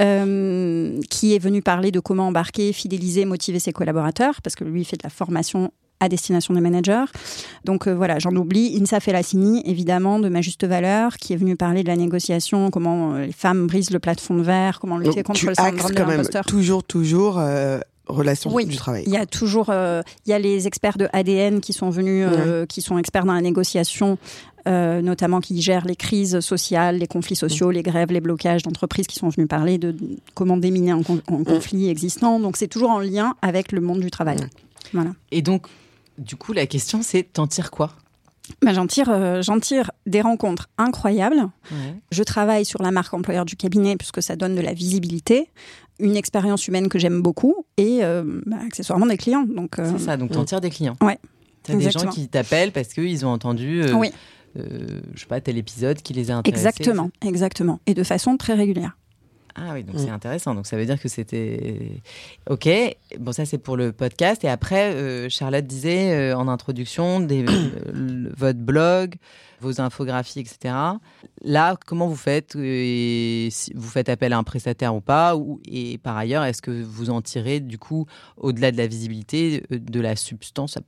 [0.00, 4.82] euh, qui est venu parler de comment embarquer, fidéliser, motiver ses collaborateurs, parce que lui
[4.82, 5.70] il fait de la formation
[6.02, 7.04] à destination des managers.
[7.64, 8.76] Donc euh, voilà, j'en oublie.
[8.80, 13.14] Insa Felassini, évidemment, de ma juste valeur, qui est venue parler de la négociation, comment
[13.14, 16.44] euh, les femmes brisent le plafond de verre, comment lutter contre le syndrome de l'imposteur.
[16.44, 17.38] Toujours, toujours.
[17.38, 19.04] Euh, relation oui, du travail.
[19.06, 22.26] Il y a toujours, il y a les experts de ADN qui sont venus,
[22.68, 24.18] qui sont experts dans la négociation,
[24.66, 29.14] notamment qui gèrent les crises sociales, les conflits sociaux, les grèves, les blocages d'entreprises, qui
[29.14, 29.94] sont venus parler de
[30.34, 32.40] comment déminer un, conflit existant.
[32.40, 34.38] Donc c'est toujours en lien avec le monde du travail.
[34.92, 35.12] Voilà.
[35.30, 35.68] Et donc
[36.18, 37.92] du coup, la question, c'est t'en tires quoi?
[38.60, 41.48] Ben, j'en tire, euh, j'en tire des rencontres incroyables.
[42.10, 45.48] Je travaille sur la marque employeur du cabinet puisque ça donne de la visibilité,
[46.00, 49.44] une expérience humaine que j'aime beaucoup et euh, ben, accessoirement des clients.
[49.44, 50.96] Donc euh, c'est ça, donc t'en tires des clients.
[51.00, 51.18] Ouais.
[51.62, 53.84] T'as des gens qui t'appellent parce qu'ils ont entendu.
[53.94, 54.10] oui.
[54.56, 56.66] je sais pas tel épisode qui les a intéressés.
[56.66, 58.96] Exactement, exactement, et de façon très régulière.
[59.54, 60.14] Ah oui, donc c'est mm.
[60.14, 60.54] intéressant.
[60.54, 62.00] Donc ça veut dire que c'était
[62.48, 62.68] ok.
[63.18, 64.44] Bon, ça c'est pour le podcast.
[64.44, 69.14] Et après, euh, Charlotte disait euh, en introduction des, euh, votre blog,
[69.60, 70.74] vos infographies, etc.
[71.42, 75.36] Là, comment vous faites si Vous faites appel à un prestataire ou pas?
[75.36, 79.64] Ou, Et par ailleurs, est-ce que vous en tirez du coup, au-delà de la visibilité,
[79.70, 80.78] de la substance?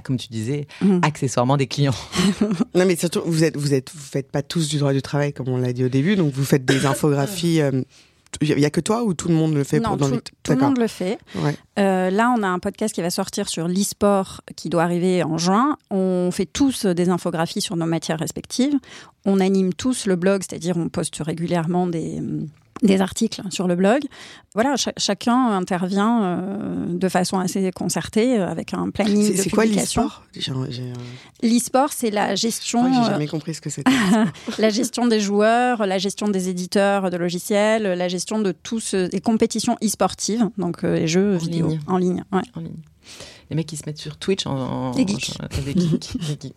[0.00, 1.00] Comme tu disais, mm.
[1.02, 1.94] accessoirement des clients.
[2.74, 5.32] non, mais surtout, vous êtes, vous êtes, vous faites pas tous du droit du travail
[5.32, 7.60] comme on l'a dit au début, donc vous faites des infographies.
[8.40, 10.52] Il n'y a que toi ou tout le monde le fait Non, pour tout, tout
[10.52, 11.18] le monde le fait.
[11.78, 15.36] Euh, là, on a un podcast qui va sortir sur l'e-sport qui doit arriver en
[15.36, 15.76] juin.
[15.90, 18.74] On fait tous des infographies sur nos matières respectives.
[19.26, 22.20] On anime tous le blog, c'est-à-dire on poste régulièrement des
[22.82, 24.02] des articles sur le blog.
[24.54, 29.64] Voilà, chacun intervient euh, de façon assez concertée euh, avec un planning de C'est quoi
[29.64, 30.24] l'e-sport?
[31.42, 32.92] L'e-sport, c'est la gestion.
[32.92, 33.90] j'ai jamais compris ce que c'était.
[34.58, 39.20] la gestion des joueurs, la gestion des éditeurs de logiciels, la gestion de tous les
[39.20, 42.24] compétitions e-sportives, donc les jeux vidéo en ligne.
[42.30, 42.72] En ligne
[43.52, 45.36] les mecs qui se mettent sur Twitch en, des geeks.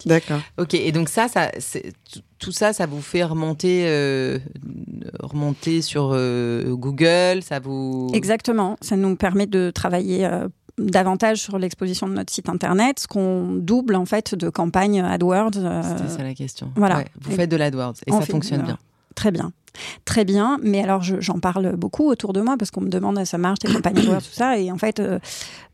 [0.06, 0.40] D'accord.
[0.58, 1.52] Ok, et donc ça, ça
[2.40, 4.40] tout ça, ça vous fait remonter, euh,
[5.20, 8.10] remonter sur euh, Google, ça vous.
[8.14, 10.26] Exactement, ça nous permet de travailler.
[10.26, 15.00] Euh, davantage sur l'exposition de notre site internet, ce qu'on double en fait de campagne
[15.00, 15.54] AdWords.
[15.54, 16.70] C'était ça la question.
[16.76, 17.06] Voilà.
[17.22, 18.78] vous faites de l'AdWords et ça fonctionne bien.
[19.16, 19.52] Très bien.
[20.06, 23.38] Très bien, mais alors j'en parle beaucoup autour de moi parce qu'on me demande ça
[23.38, 25.20] marche tes campagnes AdWords tout ça et en fait euh,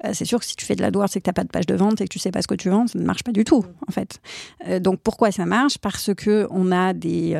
[0.05, 1.49] euh, c'est sûr que si tu fais de l'AdWords et que tu n'as pas de
[1.49, 3.23] page de vente et que tu sais pas ce que tu vends ça ne marche
[3.23, 4.19] pas du tout en fait.
[4.67, 5.77] Euh, donc pourquoi ça marche?
[5.77, 7.39] Parce que on a des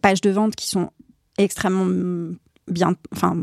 [0.00, 0.90] pages de vente qui sont
[1.36, 2.34] extrêmement
[2.70, 3.36] bien, enfin,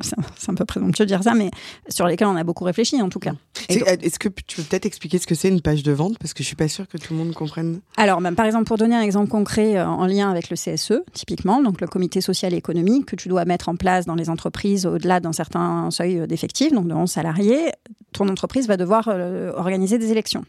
[0.36, 1.50] c'est un peu présomptueux de dire ça, mais
[1.88, 3.32] sur lesquels on a beaucoup réfléchi en tout cas.
[3.68, 6.18] Est-ce que tu peux peut-être expliquer ce que c'est une page de vente?
[6.18, 7.80] Parce que je suis pas sûre que tout le monde comprenne.
[7.96, 11.02] Alors, même, par exemple, pour donner un exemple concret euh, en lien avec le CSE,
[11.12, 14.30] typiquement, donc le comité social et économique que tu dois mettre en place dans les
[14.30, 17.72] entreprises au-delà d'un certain seuil d'effectifs, donc de 11 salariés,
[18.12, 20.44] ton entreprise va devoir euh, organiser des élections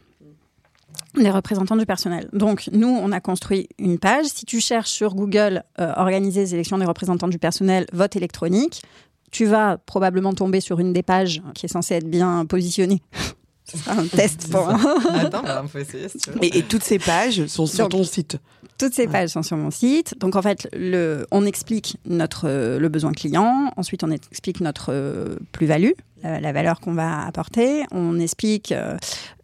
[1.16, 2.28] les représentants du personnel.
[2.32, 4.26] Donc, nous, on a construit une page.
[4.26, 8.82] Si tu cherches sur Google euh, organiser les élections des représentants du personnel, vote électronique,
[9.30, 13.02] tu vas probablement tomber sur une des pages qui est censée être bien positionnée.
[13.64, 14.68] C'est un test pour.
[14.68, 16.38] Attends, on peut essayer si tu veux.
[16.42, 18.38] Et, toutes ces pages sont sur ton site.
[18.78, 20.18] Toutes ces pages sont sur mon site.
[20.18, 23.72] Donc en fait, le, on explique notre le besoin client.
[23.76, 27.84] Ensuite, on explique notre euh, plus-value, la, valeur qu'on va apporter.
[27.92, 28.96] On explique euh,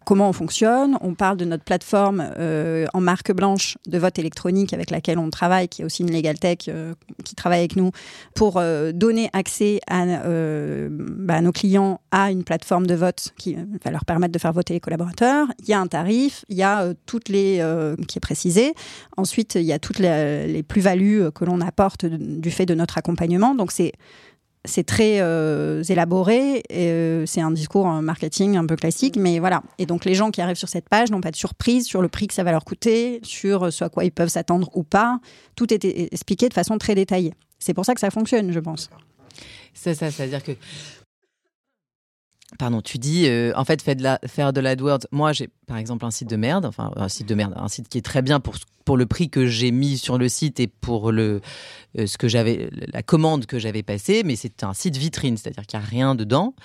[0.05, 0.97] comment on fonctionne.
[1.01, 5.29] On parle de notre plateforme euh, en marque blanche de vote électronique avec laquelle on
[5.29, 7.91] travaille, qui est aussi une Legal Tech euh, qui travaille avec nous,
[8.35, 8.61] pour
[8.93, 10.05] donner accès à,
[10.89, 14.73] bah, nos clients à une plateforme de vote qui va leur permettre de faire voter
[14.73, 15.47] les collaborateurs.
[15.59, 17.63] Il y a un tarif, il y a toutes les
[18.07, 18.73] qui est précisé.
[19.17, 22.97] Ensuite, il y a toutes les, les plus-values que l'on apporte du fait de notre
[22.97, 23.55] accompagnement.
[23.55, 23.93] Donc c'est
[24.67, 29.63] c'est très euh, élaboré, euh, c'est un discours marketing un peu classique, mais voilà.
[29.79, 32.09] Et donc les gens qui arrivent sur cette page n'ont pas de surprise sur le
[32.09, 35.19] prix que ça va leur coûter, sur ce à quoi ils peuvent s'attendre ou pas.
[35.55, 37.33] Tout est expliqué de façon très détaillée.
[37.59, 38.89] C'est pour ça que ça fonctionne, je pense.
[39.73, 40.53] C'est ça, c'est-à-dire que
[42.57, 45.01] Pardon, tu dis, euh, en fait, faire de l'AdWords.
[45.11, 47.89] Moi, j'ai par exemple un site de merde, enfin un site de merde, un site
[47.89, 48.55] qui est très bien pour,
[48.85, 51.41] pour le prix que j'ai mis sur le site et pour le,
[51.99, 55.65] euh, ce que j'avais, la commande que j'avais passée, mais c'est un site vitrine, c'est-à-dire
[55.65, 56.55] qu'il n'y a rien dedans.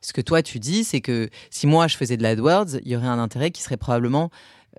[0.00, 2.96] Ce que toi, tu dis, c'est que si moi, je faisais de l'AdWords, il y
[2.96, 4.30] aurait un intérêt qui serait probablement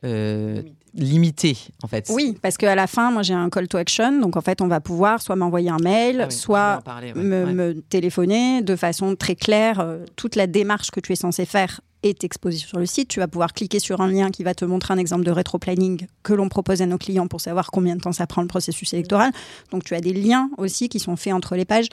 [0.05, 0.61] euh,
[0.95, 2.09] limité en fait.
[2.09, 4.67] Oui, parce qu'à la fin, moi j'ai un call to action, donc en fait on
[4.67, 6.83] va pouvoir soit m'envoyer un mail, ah soit
[7.15, 9.79] me, téléphoner de façon très claire.
[9.79, 13.09] Euh, toute la démarche que tu es censé faire est exposée sur le site.
[13.09, 16.07] Tu vas pouvoir cliquer sur un lien qui va te montrer un exemple de rétro-planning
[16.23, 18.93] que l'on propose à nos clients pour savoir combien de temps ça prend le processus
[18.93, 19.31] électoral.
[19.71, 21.87] Donc tu as des liens aussi qui sont faits entre les pages.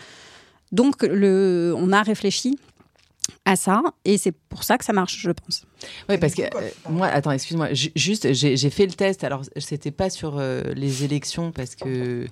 [0.71, 2.59] Donc le, on a réfléchi
[3.45, 5.65] à ça et c'est pour ça que ça marche, je pense.
[6.09, 9.25] Oui, parce que euh, moi, attends, excuse-moi, juste, j'ai fait le test.
[9.25, 12.27] Alors, c'était pas sur euh, les élections parce que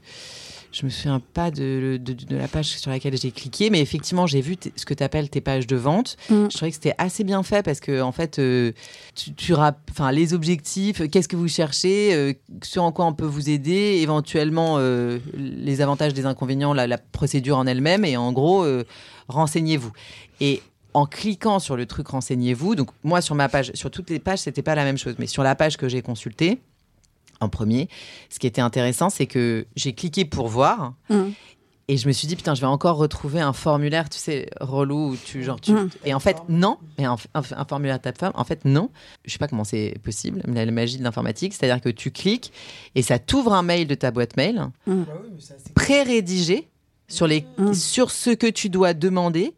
[0.72, 4.40] je me souviens pas de, de, la page sur laquelle j'ai cliqué, mais effectivement, j'ai
[4.40, 6.16] vu ce que tu appelles tes pages de vente.
[6.29, 6.44] Mm.
[6.50, 8.72] Je trouvais que c'était assez bien fait parce que, en fait, euh,
[9.14, 13.26] tu, tu enfin, les objectifs, qu'est-ce que vous cherchez, euh, ce en quoi on peut
[13.26, 18.33] vous aider, éventuellement euh, les avantages, des inconvénients, la, la procédure en elle-même, et en
[18.33, 18.64] gros,
[19.29, 19.92] renseignez-vous.
[20.40, 20.62] Et
[20.94, 24.40] en cliquant sur le truc renseignez-vous, donc moi sur ma page, sur toutes les pages,
[24.40, 26.61] c'était pas la même chose, mais sur la page que j'ai consultée,
[27.40, 27.88] en premier.
[28.29, 30.94] Ce qui était intéressant, c'est que j'ai cliqué pour voir.
[31.09, 31.31] Mmh.
[31.88, 35.11] Et je me suis dit, putain, je vais encore retrouver un formulaire, tu sais, relou,
[35.11, 35.72] où tu, genre, tu...
[35.72, 35.90] Mmh.
[36.05, 36.79] Et en fait, non.
[36.98, 37.16] Et un,
[37.66, 38.90] formulaire de ta femme, en fait, non.
[39.24, 42.53] Je sais pas comment c'est possible, mais la magie de l'informatique, c'est-à-dire que tu cliques
[42.94, 45.03] et ça t'ouvre un mail de ta boîte mail, mmh.
[45.74, 46.68] pré-rédigé
[47.09, 49.55] sur, les, sur ce que tu dois demander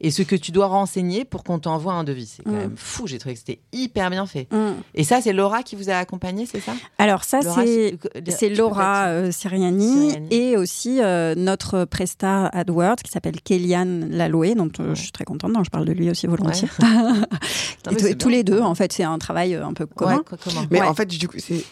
[0.00, 2.26] et ce que tu dois renseigner pour qu'on t'envoie un devis.
[2.36, 2.56] C'est quand mm.
[2.56, 4.46] même fou, j'ai trouvé que c'était hyper bien fait.
[4.52, 4.72] Mm.
[4.94, 6.72] Et ça, c'est Laura qui vous a accompagné, c'est ça?
[6.98, 14.10] Alors ça, c'est Laura euh, Siriani, et aussi euh, notre presta AdWords qui s'appelle Kéliane
[14.10, 16.68] Laloé, donc euh, je suis très contente, donc je parle de lui aussi volontiers.
[17.98, 20.22] et tous les deux, en fait, c'est un travail un peu commun.
[20.70, 21.64] Mais en fait, du coup, c'est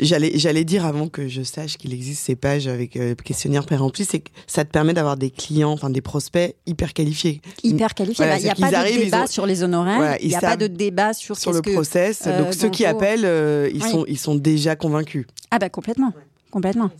[0.00, 4.04] j'allais j'allais dire avant que je sache qu'il existe ces pages avec euh, questionnaire pré-rempli
[4.04, 7.40] c'est que ça te permet d'avoir des clients enfin des prospects hyper qualifiés.
[7.64, 8.24] Hyper qualifiés.
[8.24, 10.16] Bah, il n'y a pas de débat sur les honoraires.
[10.20, 12.22] il n'y a pas de débat sur sur le process.
[12.26, 15.26] Euh, donc ceux qui appellent euh, ils sont ils sont déjà convaincus.
[15.50, 16.12] Ah bah complètement.
[16.50, 16.90] Complètement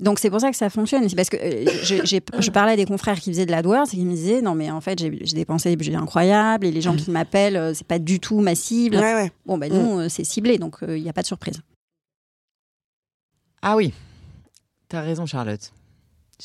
[0.00, 1.08] donc c'est pour ça que ça fonctionne.
[1.08, 1.64] C'est parce que euh,
[2.04, 4.70] je, parlais à des confrères qui faisaient de l'AdWords et qui me disaient non mais
[4.70, 7.98] en fait j'ai dépensé des budgets incroyables et les gens qui m'appellent euh, c'est pas
[7.98, 8.96] du tout ma cible.
[9.46, 11.60] Bon ben nous euh, c'est ciblé donc il n'y a pas de surprise.
[13.60, 13.92] Ah oui,
[14.88, 15.72] t'as raison Charlotte.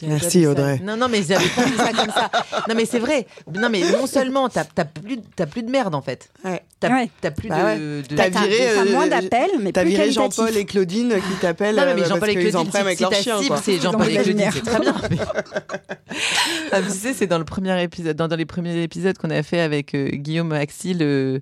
[0.04, 0.80] Merci Audrey.
[0.84, 2.30] Non, non, mais j'avais pas vu ça comme ça.
[2.68, 3.26] Non, mais c'est vrai.
[3.52, 6.30] Non, mais non seulement t'as as plus, as plus de merde en fait.
[6.46, 6.64] Ouais.
[6.80, 7.10] T'as ouais.
[7.36, 8.04] plus bah de.
[8.08, 8.16] de...
[8.16, 8.78] T'as viré.
[8.78, 11.76] As, moins d'appels, mais T'as viré Jean-Paul et Claudine qui t'appellent.
[11.76, 13.40] Non, mais, euh, Jean-Paul et Claudine, avec leur chien.
[13.64, 14.96] C'est Jean-Paul et Claudine, c'est très bien.
[16.72, 19.42] ah, tu sais, c'est dans le premier épisode, dans, dans les premiers épisodes qu'on a
[19.42, 21.00] fait avec euh, Guillaume Axil.
[21.02, 21.40] Euh,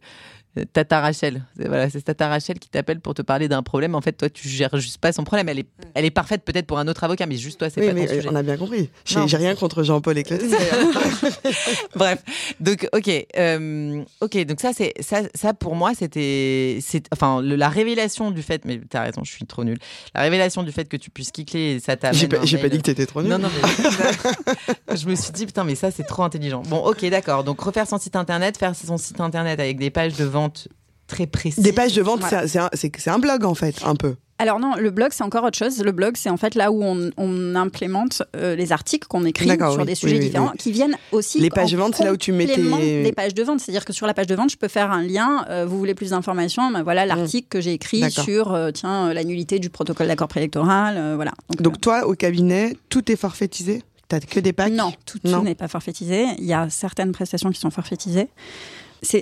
[0.71, 1.43] Tata Rachel.
[1.57, 3.95] Voilà, c'est Tata Rachel qui t'appelle pour te parler d'un problème.
[3.95, 5.49] En fait, toi, tu gères juste pas son problème.
[5.49, 7.93] Elle est, elle est parfaite peut-être pour un autre avocat, mais juste toi, c'est pas
[7.93, 8.29] ton sujet.
[8.29, 8.89] On a bien compris.
[9.05, 10.55] J'ai rien contre Jean-Paul et Claudine.
[11.95, 12.23] Bref,
[12.59, 17.69] donc ok, euh, ok, donc ça c'est ça, ça pour moi c'était, c'est enfin la
[17.69, 19.79] révélation du fait, mais t'as raison, je suis trop nulle.
[20.13, 22.11] La révélation du fait que tu puisses cliquer, ça t'a.
[22.11, 23.31] J'ai pas, pas, dit que t'étais trop nulle.
[23.31, 23.49] Non non,
[24.87, 26.61] mais je me suis dit putain mais ça c'est trop intelligent.
[26.67, 30.15] Bon ok d'accord, donc refaire son site internet, faire son site internet avec des pages
[30.15, 30.44] de vente
[31.08, 31.62] très précis.
[31.62, 34.15] Des pages de vente, c'est un, un, blog en fait, un peu.
[34.38, 35.81] Alors non, le blog c'est encore autre chose.
[35.81, 39.86] Le blog c'est en fait là où on, implémente euh, les articles qu'on écrit sur
[39.86, 41.39] des sujets différents, qui viennent aussi.
[41.39, 42.62] Les pages de vente, c'est là où tu mets tes.
[42.62, 45.03] Les pages de vente, c'est-à-dire que sur la page de vente, je peux faire un
[45.03, 45.45] lien.
[45.49, 49.23] Euh, vous voulez plus d'informations ben voilà l'article que j'ai écrit sur euh, tiens la
[49.23, 51.31] nullité du protocole d'accord préélectoral, voilà.
[51.60, 53.84] Donc, toi au cabinet, tout est forfaitisé?
[54.08, 54.71] T'as que des packs?
[54.71, 56.27] Non, tout, tout n'est pas forfaitisé.
[56.38, 58.27] Il y a certaines prestations qui sont forfaitisées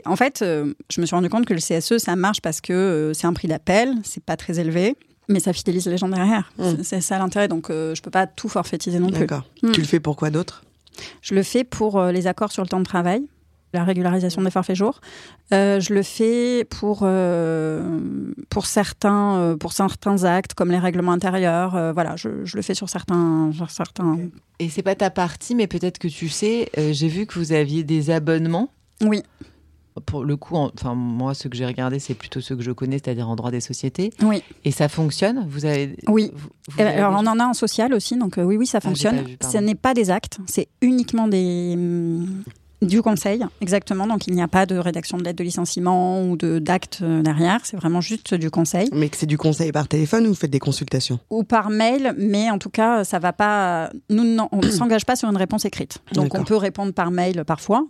[0.05, 2.73] en fait, euh, je me suis rendu compte que le CSE ça marche parce que
[2.73, 4.95] euh, c'est un prix d'appel, c'est pas très élevé,
[5.29, 6.51] mais ça fidélise les gens derrière.
[6.57, 6.83] Mmh.
[6.83, 9.21] C'est ça l'intérêt, donc euh, je peux pas tout forfaitiser non plus.
[9.21, 9.45] D'accord.
[9.61, 9.71] Mmh.
[9.71, 10.63] Tu le fais pour quoi d'autre?
[11.21, 13.23] Je le fais pour les accords sur le temps de travail
[13.75, 15.01] la régularisation des forfaits jours.
[15.49, 17.07] je le fais pour,
[18.49, 21.91] pour, certains, pour certains actes, comme les règlements intérieurs.
[21.91, 23.51] voilà, je, le fais sur certains.
[23.51, 24.19] Sur certains...
[24.59, 27.83] Et c'est pas ta partie, mais peut-être que tu sais, j'ai vu que vous aviez
[27.83, 28.69] des abonnements.
[29.01, 29.23] Oui
[30.05, 32.97] pour le coup, enfin moi, ce que j'ai regardé, c'est plutôt ceux que je connais,
[32.97, 34.11] c'est-à-dire en droit des sociétés.
[34.21, 34.41] Oui.
[34.65, 35.45] Et ça fonctionne?
[35.47, 36.31] Vous avez Oui.
[36.77, 39.23] Alors on en a en social aussi, donc euh, oui, oui, ça ah, fonctionne.
[39.41, 41.77] Ce n'est pas des actes, c'est uniquement des
[42.83, 44.07] du conseil, exactement.
[44.07, 47.21] Donc il n'y a pas de rédaction de lettre de licenciement ou de d'acte euh,
[47.21, 47.59] derrière.
[47.63, 48.89] C'est vraiment juste du conseil.
[48.93, 51.19] Mais c'est du conseil par téléphone ou vous faites des consultations?
[51.29, 53.89] Ou par mail, mais en tout cas, ça va pas.
[54.09, 55.99] Nous, on ne s'engage pas sur une réponse écrite.
[56.13, 57.85] Donc on peut répondre par mail parfois.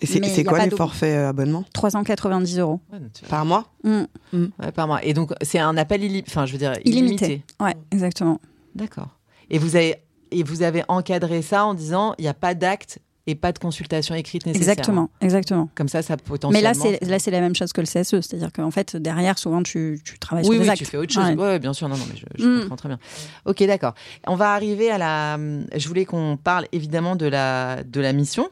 [0.00, 1.64] Et c'est quoi les forfaits euh, abonnement?
[1.72, 2.80] 390 euros.
[3.28, 3.66] par mois?
[3.84, 4.02] Mm.
[4.32, 4.46] Mm.
[4.74, 5.04] par mois.
[5.04, 7.26] Et donc, c'est un appel enfin, je veux dire, illimité.
[7.26, 7.44] illimité.
[7.60, 8.40] Ouais, exactement.
[8.74, 9.08] D'accord.
[9.48, 9.96] Et vous avez,
[10.30, 13.58] et vous avez encadré ça en disant il n'y a pas d'acte et pas de
[13.58, 14.72] consultation écrite nécessaire.
[14.72, 15.68] Exactement, exactement.
[15.74, 16.58] Comme ça, ça potentiellement.
[16.58, 19.38] Mais là, c'est là, c'est la même chose que le CSE, c'est-à-dire qu'en fait, derrière,
[19.38, 20.78] souvent, tu, tu travailles sur des oui, actes.
[20.78, 21.24] tu fais autre chose.
[21.36, 22.60] Oui, bien sûr, non, non, mais je, mm.
[22.62, 22.98] comprends très bien.
[23.44, 23.94] Ok, d'accord.
[24.26, 25.38] On va arriver à la.
[25.76, 28.48] Je voulais qu'on parle évidemment de la de la mission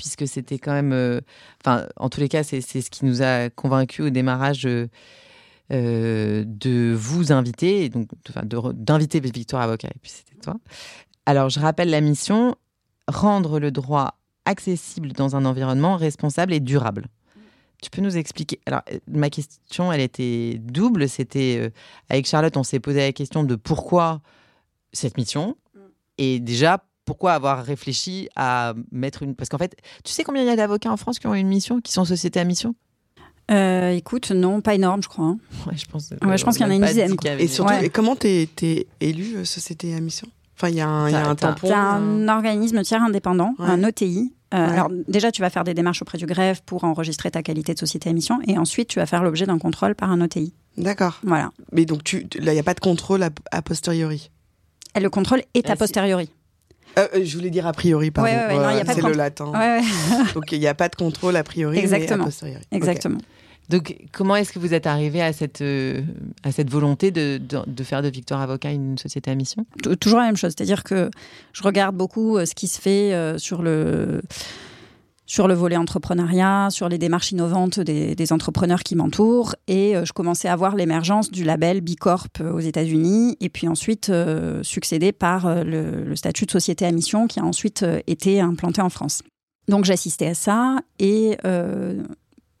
[0.00, 0.92] puisque c'était quand même.
[0.92, 1.20] Euh,
[1.62, 4.66] enfin, en tous les cas, c'est ce qui nous a convaincus au démarrage.
[4.66, 4.88] Euh,
[5.72, 8.08] euh, de vous inviter, donc
[8.72, 10.56] d'inviter Victoire Avocat, et puis c'était toi.
[11.26, 12.56] Alors, je rappelle la mission
[13.10, 17.06] rendre le droit accessible dans un environnement responsable et durable.
[17.82, 21.08] Tu peux nous expliquer Alors, euh, ma question, elle était double.
[21.08, 21.70] C'était euh,
[22.08, 24.20] avec Charlotte, on s'est posé la question de pourquoi
[24.92, 25.56] cette mission
[26.18, 29.34] et déjà pourquoi avoir réfléchi à mettre une.
[29.34, 31.48] Parce qu'en fait, tu sais combien il y a d'avocats en France qui ont une
[31.48, 32.74] mission, qui sont sociétés à mission?
[33.50, 35.24] Euh, écoute, non, pas énorme, je crois.
[35.24, 35.38] hein.
[35.66, 36.10] Ouais, je pense.
[36.24, 37.32] Ouais, je pense qu'il y en a une dizaine, quoi.
[37.32, 37.88] Et surtout, Ouais.
[37.88, 40.28] comment t'es es élu euh, société à mission?
[40.60, 41.68] Enfin, il y a un, il y a un T'as- tampon.
[41.68, 43.66] C'est un- un organisme tiers indépendant, Ouais.
[43.66, 44.34] un OTI.
[44.52, 44.72] Euh, Ouais.
[44.72, 47.78] Alors déjà, tu vas faire des démarches auprès du greffe pour enregistrer ta qualité de
[47.78, 50.52] société à mission, et ensuite tu vas faire l'objet d'un contrôle par un OTI.
[50.76, 51.18] D'accord.
[51.22, 51.50] Voilà.
[51.72, 54.30] Mais donc, tu, là, il n'y a pas de contrôle a, a posteriori?
[54.96, 56.30] Et le contrôle est Ah, a posteriori.
[56.98, 58.28] Euh, euh, je voulais dire a priori, pardon.
[58.30, 59.46] Ouais, ouais, ouais, non, il y a pas de c'est le contr- latin.
[59.52, 59.82] Ouais, ouais,
[60.34, 62.24] Donc, il n'y a pas de contrôle a priori, mais Exactement.
[62.24, 62.62] a posteriori.
[62.72, 62.76] Ok.
[62.76, 63.18] exactement.
[63.70, 66.02] Donc, comment est-ce que vous êtes arrivé à cette, euh,
[66.66, 67.40] volonté de,
[67.84, 69.64] faire de Victoire Avocat une société à mission?
[70.00, 71.08] Toujours la même chose, c'est-à-dire que
[71.52, 74.22] je regarde beaucoup euh, ce qui se fait euh, sur le
[75.54, 79.54] volet entrepreneuriat, sur les démarches innovantes des, entrepreneurs qui m'entourent.
[79.68, 83.68] Et je commençais à voir l'émergence du label B Corp euh, aux États-Unis, et puis
[83.68, 84.10] ensuite
[84.62, 88.90] succédé par le, le statut de société à mission qui a ensuite été implanté en
[88.90, 89.22] France.
[89.68, 91.36] Donc j'assistais à ça, et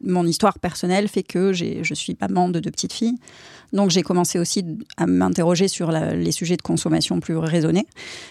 [0.02, 3.16] mon histoire personnelle fait que je suis maman de deux petites filles.
[3.72, 4.64] Donc j'ai commencé aussi
[4.96, 7.86] à m'interroger sur les sujets de consommation plus raisonnés.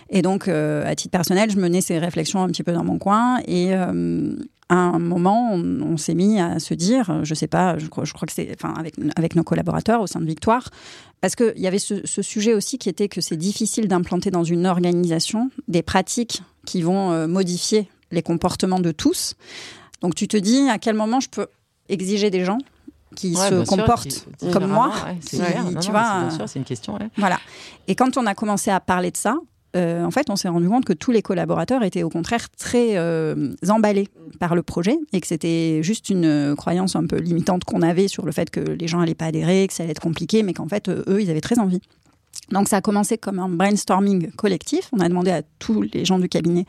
[0.10, 2.98] Et donc, euh, à titre personnel, je menais ces réflexions un petit peu dans mon
[2.98, 3.40] coin.
[3.48, 4.36] Et euh,
[4.68, 8.34] à un moment, on, s'est mis à se dire, je sais pas, je crois, que
[8.34, 10.70] c'est, enfin, avec, avec nos collaborateurs au sein de Victoire,
[11.22, 14.44] parce qu'il y avait ce, ce sujet aussi qui était que c'est difficile d'implanter dans
[14.44, 19.36] une organisation des pratiques qui vont euh, modifier les comportements de tous.
[20.02, 21.48] Donc tu te dis à quel moment je peux
[21.90, 22.58] exiger des gens
[23.16, 24.88] qui Ouais, se sûr, comportent qui- comme moi.
[24.90, 25.64] différemment, ouais, c'est qui- clair.
[25.64, 26.94] Non, tu non, vois, c'est- euh, c'est une question.
[26.94, 27.08] ouais.
[27.18, 27.40] Voilà.
[27.88, 29.36] Et quand on a commencé à parler de ça,
[29.76, 32.98] euh, en fait, on s'est rendu compte que tous les collaborateurs étaient au contraire très
[32.98, 34.08] euh, emballés
[34.40, 38.08] par le projet et que c'était juste une euh, croyance un peu limitante qu'on avait
[38.08, 40.54] sur le fait que les gens allaient pas adhérer, que ça allait être compliqué, mais
[40.54, 41.82] qu'en fait, eux, ils avaient très envie.
[42.52, 44.90] Donc ça a commencé comme un brainstorming collectif.
[44.92, 46.66] On a demandé à tous les gens du cabinet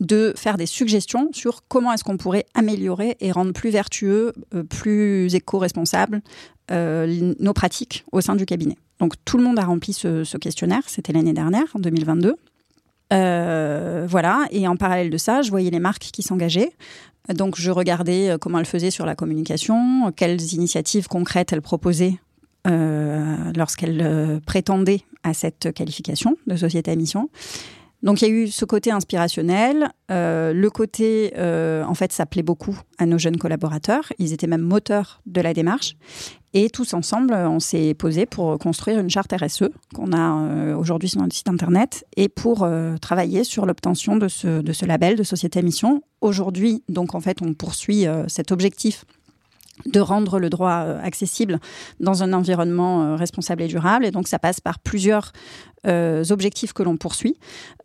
[0.00, 4.62] de faire des suggestions sur comment est-ce qu'on pourrait améliorer et rendre plus vertueux, euh,
[4.62, 6.20] plus éco-responsable
[6.70, 8.76] euh, nos pratiques au sein du cabinet.
[9.00, 12.36] Donc tout le monde a rempli ce, questionnaire, c'était l'année dernière, en 2022.
[13.10, 16.72] Euh, voilà, et en parallèle de ça, je voyais les marques qui s'engageaient.
[17.34, 22.18] Donc je regardais comment elles faisaient sur la communication, quelles initiatives concrètes elles proposaient
[22.66, 27.30] euh, lorsqu'elles euh, prétendaient à cette qualification de société à mission.
[28.02, 32.42] Donc il y a eu ce côté inspirationnel, euh, le côté, en fait, ça plaît
[32.42, 34.12] beaucoup à nos jeunes collaborateurs.
[34.18, 35.96] Ils étaient même moteurs de la démarche.
[36.54, 41.20] Et tous ensemble, on s'est posé pour construire une charte RSE qu'on a aujourd'hui sur
[41.20, 42.68] notre site internet et pour
[43.00, 46.02] travailler sur l'obtention de ce, label de société à mission.
[46.20, 49.04] Aujourd'hui, donc en fait, on poursuit cet objectif
[49.86, 51.58] de rendre le droit euh, accessible
[52.00, 54.04] dans un environnement euh, responsable et durable.
[54.04, 55.32] Et donc, ça passe par plusieurs
[55.86, 57.36] euh, objectifs que l'on poursuit.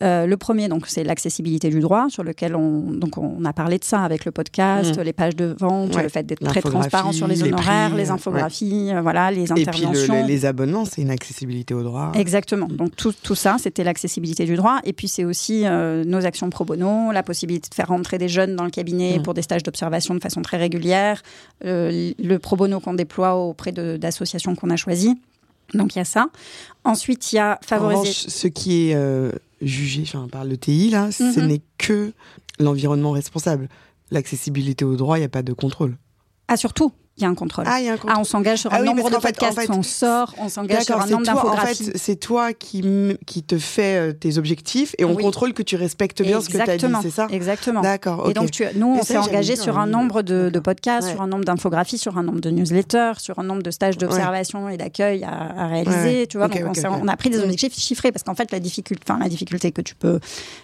[0.02, 3.78] Euh, le premier, donc, c'est l'accessibilité du droit, sur lequel on, donc, on a parlé
[3.78, 5.02] de ça avec le podcast, Mmh.
[5.02, 6.04] les pages de vente, Ouais.
[6.04, 9.42] le fait d'être très transparent sur les les honoraires, prix, les infographies, euh, voilà, les
[9.42, 10.14] Et puis, le- interventions.
[10.14, 12.12] les, les abonnements, c'est une accessibilité au droit.
[12.16, 12.68] Exactement.
[12.68, 14.80] Donc tout, tout ça, c'était l'accessibilité du droit.
[14.84, 18.28] Et puis c'est aussi euh, nos actions pro bono, la possibilité de faire rentrer des
[18.28, 19.24] jeunes dans le cabinet Mm.
[19.24, 21.22] pour des stages d'observation de façon très régulière,
[21.66, 25.16] euh, le pro bono qu'on déploie auprès de- d'associations qu'on a choisies.
[25.74, 26.28] Donc il y a ça.
[26.84, 28.00] Ensuite, il y a En favoriser.
[28.02, 31.48] revanche, ce qui est euh, jugé enfin, par le TI, là, ce Mhm.
[31.48, 32.14] n'est que
[32.60, 33.70] l'environnement responsable.
[34.12, 35.98] L'accessibilité au droit, il n'y a pas de contrôle.
[36.48, 37.66] Ah surtout, il y a un contrôle.
[37.68, 38.20] Ah, il y a un Ah, contrôle.
[38.22, 40.84] on s'engage sur Ah un oui, nombre de podcasts en fait- qu'on sort, on s'engage
[40.86, 41.86] sur un nombre toi, en d'infographies.
[41.86, 42.84] fait, c'est toi qui,
[43.28, 45.22] qui te fais euh, tes objectifs et on Oui.
[45.24, 47.28] contrôle que tu respectes bien ce que tu as dit, c'est ça?
[47.30, 47.82] Exactement.
[47.82, 51.14] D'accord, Et donc, tu, nous, on s'est engagé sur un nombre de, podcasts, Ouais.
[51.14, 54.68] sur un nombre d'infographies, sur un nombre de newsletters, sur un nombre de stages d'observation
[54.70, 56.22] et d'accueil à, à réaliser.
[56.22, 56.28] Ouais.
[56.28, 57.44] Tu vois, donc on, on a pris des Mm.
[57.44, 60.20] objectifs chiffrés parce qu'en fait, la difficulté, enfin, la difficulté que tu peux,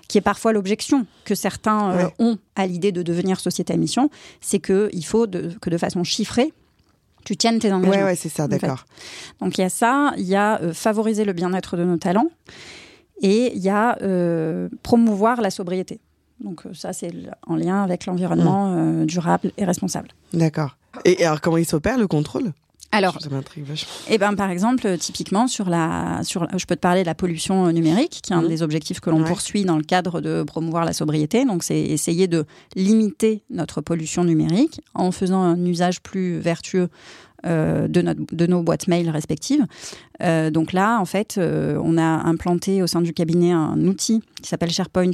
[0.08, 4.10] qui est parfois l'objection que certains euh, ont à l'idée de devenir société à mission,
[4.42, 6.39] c'est que il faut de- que de façon chiffrée,
[7.30, 7.96] tu tiennes tes engagements.
[7.96, 8.58] Ouais, ouais, c'est ça, fait.
[8.58, 8.86] d'accord.
[9.40, 12.32] Donc il y a ça, il y a euh, favoriser le bien-être de nos talents
[13.22, 16.00] et il y a euh, promouvoir la sobriété.
[16.44, 17.12] Donc euh, ça, c'est
[17.46, 20.10] en lien avec l'environnement euh, durable et responsable.
[20.34, 20.76] D'accord.
[21.06, 22.52] Et, et alors, comment il s'opère le contrôle?
[22.92, 23.30] Alors, Ça
[24.10, 27.68] eh ben, par exemple, typiquement, sur la, sur, je peux te parler de la pollution
[27.68, 28.48] euh, numérique, qui est un Mhm.
[28.48, 29.28] des objectifs que l'on Ouais.
[29.28, 31.46] poursuit dans le cadre de promouvoir la sobriété.
[31.46, 36.90] Donc, c'est essayer de limiter notre pollution numérique en faisant un usage plus vertueux
[37.46, 39.66] euh, de, notre, de nos boîtes mail respectives.
[40.22, 44.22] Euh, donc là, en fait, euh, on a implanté au sein du cabinet un outil
[44.42, 45.12] qui s'appelle SharePoint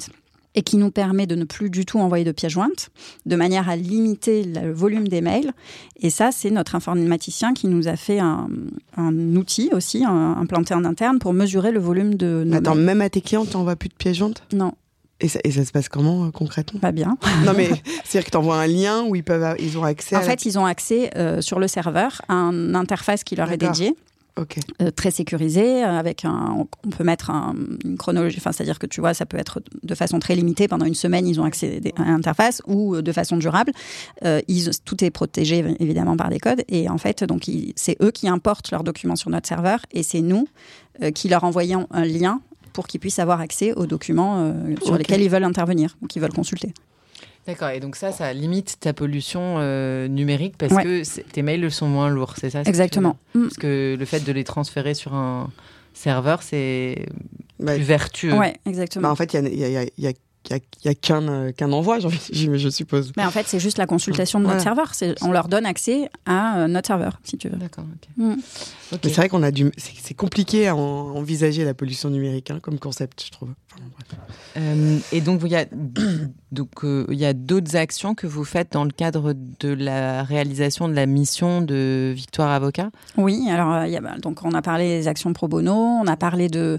[0.55, 2.89] et qui nous permet de ne plus du tout envoyer de pièces jointes,
[3.25, 5.51] de manière à limiter le volume des mails.
[5.99, 8.47] Et ça, c'est notre informaticien qui nous a fait un,
[9.35, 13.21] outil aussi, implanté en interne, pour mesurer le volume de nos Attends, même à tes
[13.21, 14.43] clients, tu n'envoies plus de pièces jointes?
[14.53, 14.73] Non.
[15.21, 16.79] Et ça, se passe comment euh, concrètement?
[16.79, 17.17] Pas bien.
[17.45, 17.69] non mais
[18.03, 20.15] c'est-à-dire que tu envoies un lien où ils peuvent, ils ont accès.
[20.15, 23.58] En fait, ils ont accès euh, sur le serveur à une interface qui leur est
[23.58, 23.95] dédiée.
[24.81, 29.13] Euh, très sécurisé, avec un, on peut mettre une chronologie, enfin, c'est-à-dire que tu vois,
[29.13, 32.62] ça peut être de façon très limitée, pendant une semaine, ils ont accès à l'interface,
[32.67, 33.71] ou de façon durable.
[34.25, 38.12] Euh, ils, tout est protégé évidemment par des codes, et en fait, donc c'est eux
[38.12, 40.50] qui importent leurs documents sur notre serveur, et c'est nous
[41.02, 42.42] euh, qui leur envoyons un lien
[42.73, 46.33] pour qu'ils puissent avoir accès aux documents sur lesquels ils veulent intervenir, ou qu'ils veulent
[46.33, 46.73] consulter.
[47.48, 51.87] D'accord, et donc ça, ça limite ta pollution euh, numérique parce que tes mails sont
[51.87, 53.17] moins lourds, c'est ça Exactement.
[53.35, 53.41] Mm.
[53.43, 55.52] Parce que le fait de les transférer sur un
[55.93, 57.06] serveur, c'est
[57.60, 58.33] plus vertueux.
[58.33, 59.04] Oui, exactement.
[59.04, 60.12] Bah, en fait, il y a,
[60.50, 63.12] n'y a, qu'un euh, qu'un envoi, je suppose.
[63.17, 64.91] Mais en fait, c'est juste la consultation de notre serveur.
[65.21, 67.58] On leur donne accès à euh, notre serveur, si tu veux.
[67.58, 67.85] D'accord.
[68.17, 68.35] Mm.
[69.02, 73.23] C'est vrai qu'on a du, c'est compliqué à envisager la pollution numérique hein, comme concept,
[73.25, 73.50] je trouve.
[74.58, 75.65] Euh, et donc, il y a
[76.52, 80.87] donc il y a d'autres actions que vous faites dans le cadre de la réalisation
[80.87, 82.91] de la mission de Victoire Avocat?
[83.17, 86.08] Oui, alors il y a, bah, donc on a parlé des actions pro bono, on
[86.08, 86.77] a parlé de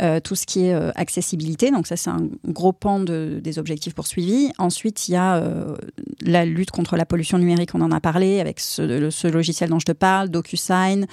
[0.00, 1.70] euh, tout ce qui est euh, accessibilité.
[1.70, 4.50] Donc ça, c'est un gros pan de, des objectifs poursuivis.
[4.58, 5.76] Ensuite, il y a euh,
[6.22, 7.74] la lutte contre la pollution numérique.
[7.74, 11.06] On en a parlé avec ce, ce logiciel dont je te parle, DocuSign,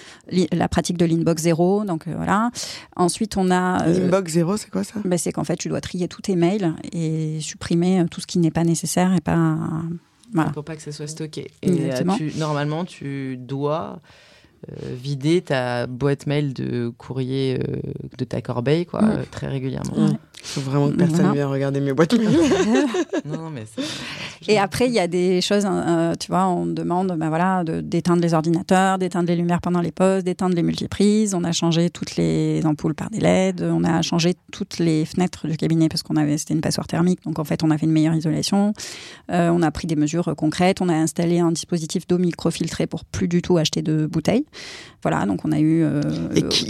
[0.51, 1.83] la pratique de l'inbox zéro.
[1.83, 2.51] Donc voilà.
[2.95, 4.95] Ensuite, on a l'inbox zéro, c'est quoi ça?
[5.03, 8.39] Ben, C'est qu'en fait, tu dois trier tous tes mails et supprimer tout ce qui
[8.39, 9.57] n'est pas nécessaire et pas
[10.33, 10.49] voilà.
[10.51, 11.51] Pour pas que ça soit stocké.
[11.61, 11.89] Et
[12.37, 14.01] normalement, tu dois
[14.81, 17.77] vider ta boîte mail de courrier euh,
[18.17, 20.17] de ta corbeille quoi, euh, très régulièrement.
[20.45, 22.29] Faut vraiment que personne vienne regarder mes boîtes mail.
[23.25, 23.65] non, mais
[24.47, 28.21] Et après, il y a des choses, hein, tu vois, on demande ben voilà, d'éteindre
[28.21, 31.33] les ordinateurs, d'éteindre les lumières pendant les pauses, d'éteindre les multiprises.
[31.33, 35.47] On a changé toutes les ampoules par des LED, on a changé toutes les fenêtres
[35.47, 37.85] du cabinet parce qu'on avait, c'était une passoire thermique, donc en fait, on a fait
[37.85, 38.73] une meilleure isolation.
[39.29, 43.27] on a pris des mesures concrètes, on a installé un dispositif d'eau microfiltrée pour plus
[43.27, 44.45] du tout acheter de bouteilles.
[45.01, 45.83] Voilà, donc on a eu.
[45.83, 46.01] Euh,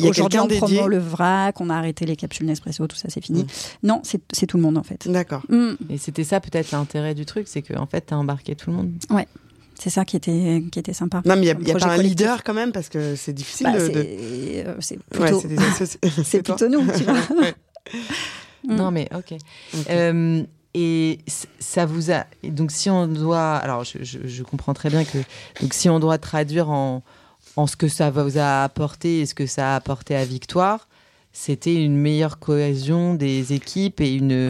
[0.03, 3.43] aujourd'hui, on promo le vrac, on a arrêté les capsules Nespresso, tout ça, c'est fini.
[3.43, 3.47] Mm.
[3.83, 5.07] Non, c'est tout le monde en fait.
[5.07, 5.43] D'accord.
[5.49, 5.73] Mm.
[5.89, 8.69] Et c'était ça peut-être l'intérêt du truc, c'est qu'en en fait, tu as embarqué tout
[8.69, 8.91] le monde.
[9.09, 9.27] Ouais.
[9.77, 11.21] C'est ça qui était, qui était sympa.
[11.25, 13.77] Non, mais il n'y a, pas un leader quand même, parce que c'est difficile bah,
[13.77, 14.77] de.
[14.79, 17.19] C'est plutôt, ouais, plutôt nous, tu vois.
[18.67, 19.37] Non, mais ok.
[19.91, 20.43] Euh,
[20.73, 21.19] et
[21.59, 22.25] ça vous a.
[22.43, 23.57] Donc, si on doit.
[23.57, 25.19] Alors, je, je, comprends très bien que.
[25.61, 27.03] Donc, si on doit traduire en,
[27.57, 30.87] en ce que ça vous a apporté et ce que ça a apporté à Victoire,
[31.35, 34.49] c'était une meilleure cohésion des équipes et une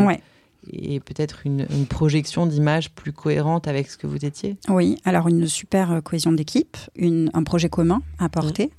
[0.72, 4.58] et peut-être une, projection d'image plus cohérente avec ce que vous étiez?
[4.68, 8.70] Oui, alors une super euh, cohésion d'équipe, un projet commun à porter, mmh.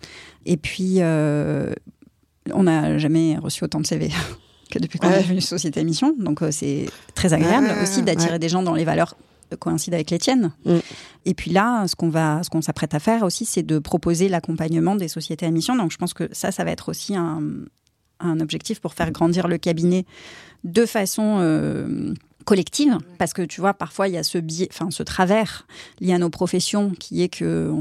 [0.46, 1.72] et puis euh,
[2.52, 4.11] on n'a jamais reçu autant de CV.
[4.70, 8.48] que depuis qu'on est devenu société émission, donc euh, c'est très agréable aussi d'attirer des
[8.48, 9.16] gens dont les valeurs
[9.61, 10.52] coïncide avec les tiennes.
[10.64, 10.76] Mm.
[11.24, 14.28] Et puis là, ce qu'on va, ce qu'on s'apprête à faire aussi, c'est de proposer
[14.28, 15.76] l'accompagnement des sociétés à mission.
[15.76, 17.40] Donc je pense que ça, ça va être aussi un,
[18.20, 20.04] un objectif pour faire grandir le cabinet
[20.64, 22.14] de façon euh,
[22.46, 25.66] collective, parce que tu vois, parfois il y a ce biais, enfin ce travers
[26.00, 27.72] lié à nos professions, qui est que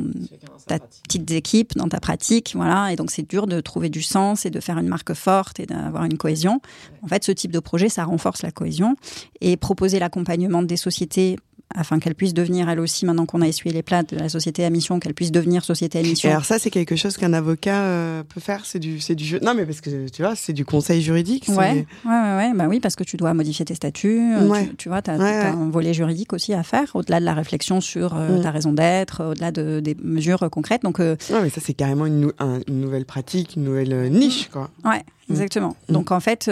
[0.68, 4.02] tu as petites équipes dans ta pratique, voilà, et donc c'est dur de trouver du
[4.02, 6.62] sens et de faire une marque forte et d'avoir une cohésion.
[7.04, 8.96] En fait, ce type de projet, ça renforce la cohésion
[9.40, 11.38] et proposer l'accompagnement des sociétés
[11.76, 14.64] afin qu'elle puisse devenir elle aussi, maintenant qu'on a essuyé les plats de la société
[14.66, 16.30] à mission, qu'elle puisse devenir société à mission.
[16.30, 19.26] Et alors ça, c'est quelque chose qu'un avocat euh, peut faire C'est du, c'est du
[19.26, 19.40] jeu.
[19.42, 21.46] Non, mais parce que tu vois, c'est du conseil juridique.
[21.50, 24.22] Ouais, ouais, ouais, bah oui, parce que tu dois modifier tes statuts.
[24.36, 27.82] Euh, tu, vois, tu as, un volet juridique aussi à faire, au-delà de la réflexion
[27.82, 28.42] sur euh, mm.
[28.42, 30.84] ta raison d'être, au-delà de, des mesures concrètes.
[30.84, 31.16] Donc, euh...
[31.30, 32.32] mais ça, c'est carrément une,
[32.68, 34.70] nouvelle pratique, une nouvelle niche, quoi.
[34.84, 35.34] Ouais, mm.
[35.34, 35.76] exactement.
[35.90, 35.94] Mm.
[35.94, 36.50] Donc en fait,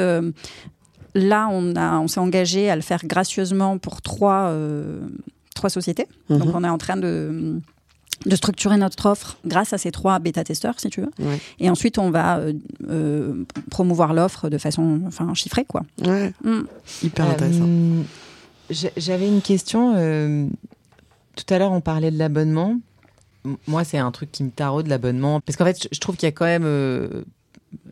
[1.15, 5.01] Là, on, on s'est engagé à le faire gracieusement pour trois, euh,
[5.55, 6.07] trois sociétés.
[6.29, 6.37] Mhm.
[6.39, 7.59] Donc, on est en train de,
[8.25, 11.11] de structurer notre offre grâce à ces trois bêta-testeurs, si tu veux.
[11.59, 12.53] Et ensuite, on va euh,
[12.89, 15.65] euh, promouvoir l'offre de façon enfin, chiffrée.
[15.65, 15.83] Quoi.
[16.03, 16.33] Ouais.
[16.43, 16.61] Mm.
[17.03, 17.69] Hyper intéressant.
[18.69, 19.93] J'avais une question.
[21.35, 22.79] tout à l'heure, on parlait de l'abonnement.
[23.67, 25.41] Moi, c'est un truc qui me taraude, l'abonnement.
[25.41, 26.65] Parce qu'en fait, je trouve qu'il y a quand même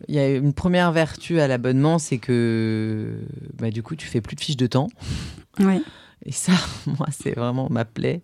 [0.08, 3.18] il y a une première vertu à l'abonnement, c'est que
[3.58, 4.90] bah, du coup, tu fais plus de fiches de temps.
[6.26, 6.52] Et ça,
[6.86, 8.22] moi, c'est vraiment ma plaie.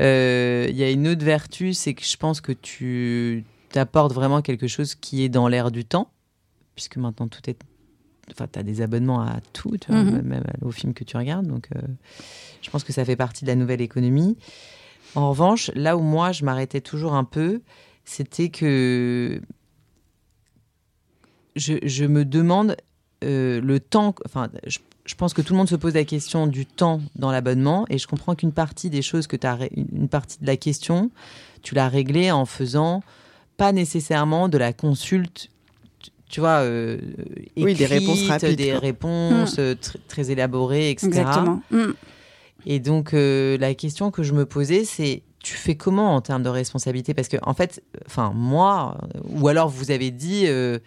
[0.00, 4.42] Euh, il y a une autre vertu, c'est que je pense que tu t'apportes vraiment
[4.42, 6.10] quelque chose qui est dans l'air du temps,
[6.76, 7.58] puisque maintenant tout est
[8.30, 10.20] enfin, as des abonnements à tout, tu vois, Mhm.
[10.22, 11.46] même aux films que tu regardes.
[11.46, 11.80] Donc, euh,
[12.62, 14.36] je pense que ça fait partie de la nouvelle économie.
[15.14, 17.62] En revanche, là où moi, je m'arrêtais toujours un peu,
[18.04, 19.40] c'était que
[21.58, 22.76] je, je me demande
[23.24, 24.14] euh, le temps.
[24.24, 27.30] Enfin, je, je pense que tout le monde se pose la question du temps dans
[27.30, 30.56] l'abonnement, et je comprends qu'une partie des choses que tu as, une partie de la
[30.56, 31.10] question,
[31.62, 33.02] tu l'as réglée en faisant
[33.56, 35.48] pas nécessairement de la consulte.
[36.28, 36.98] tu- vois, euh,
[37.56, 38.78] Oui, des réponses rapides, des quoi.
[38.80, 41.06] réponses euh, tr- très élaborées, etc.
[41.08, 41.62] Exactement.
[41.70, 41.92] Mm.
[42.66, 46.42] Et donc, euh, la question que je me posais, c'est tu fais comment en termes
[46.42, 47.14] de responsabilité?
[47.14, 50.78] Parce que, en fait, enfin, moi, euh, ou alors vous avez dit, euh,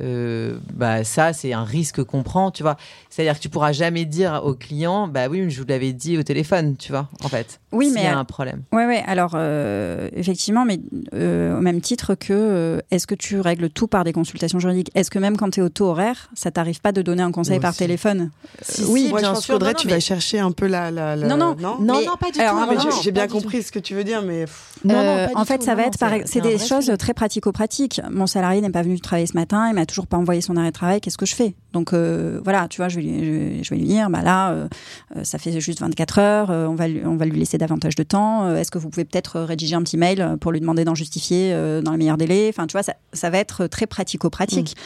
[0.00, 2.76] euh, bah, ça, c'est un risque qu'on prend, tu vois.
[3.10, 6.18] C'est-à-dire que tu pourras jamais dire au client, bah oui, mais je vous l'avais dit
[6.18, 7.60] au téléphone, tu vois, en fait.
[7.72, 8.62] Oui, S'il mais y a un problème.
[8.72, 9.02] Ouais, ouais.
[9.06, 10.80] Alors, euh, effectivement, mais
[11.14, 14.90] euh, au même titre que euh, est-ce que tu règles tout par des consultations juridiques?
[14.94, 17.32] Est-ce que même quand tu es au taux horaire, ça t'arrive pas de donner un
[17.32, 17.78] conseil Moi par aussi.
[17.80, 18.30] téléphone?
[18.62, 20.52] Si, oui, si, Moi, je bien pense sûr, qu'Audrey, non, tu non, vas chercher un
[20.52, 20.90] peu la.
[20.90, 21.56] la, la- Non, non.
[21.58, 21.76] non.
[21.80, 22.90] Non, Mais- non, pas du alors, tout.
[23.02, 24.44] J'ai- bien compris ce que tu veux dire, mais.
[24.84, 27.14] Non, non, pas du en fait, tout, ça va non, être c'est- des choses très
[27.14, 28.00] pratico-pratiques.
[28.10, 30.68] Mon salarié n'est pas venu travailler ce matin, il m'a toujours pas envoyé son arrêt
[30.68, 31.00] de travail.
[31.00, 31.54] Qu'est-ce que je fais?
[31.72, 34.50] Donc euh, voilà, tu vois, je vais lui, je, je vais lui dire, bah là,
[34.52, 34.68] euh,
[35.16, 38.02] euh, ça fait juste 24 heures, on va lui, on va lui laisser davantage de
[38.02, 38.54] temps.
[38.54, 41.92] Est-ce que vous pouvez peut-être rédiger un petit mail pour lui demander d'en justifier dans
[41.92, 42.48] les meilleurs délais?
[42.50, 44.76] Enfin, tu vois, ça, ça va être très pratico-pratique.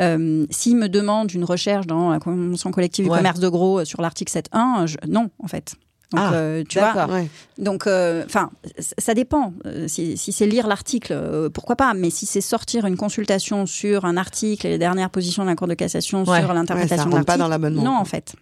[0.00, 4.00] Euh, S'il me demande une recherche dans la convention collective du commerce de gros sur
[4.02, 5.74] l'article 7.1, je- non, en fait.
[6.12, 7.10] Donc, Ah, euh, tu vois, d'accord.
[7.14, 7.28] Ouais.
[7.58, 8.50] donc, euh, enfin,
[8.98, 9.52] ça dépend.
[9.66, 11.94] Euh, Si, si c'est lire l'article, euh, pourquoi pas.
[11.94, 15.54] Mais si c'est sortir une consultation sur un article et les dernières positions de la
[15.56, 16.40] Cour de cassation Ouais.
[16.40, 17.82] sur Ouais, l'interprétation ça de rentre pas dans l'abonnement.
[17.84, 18.34] Non, en fait.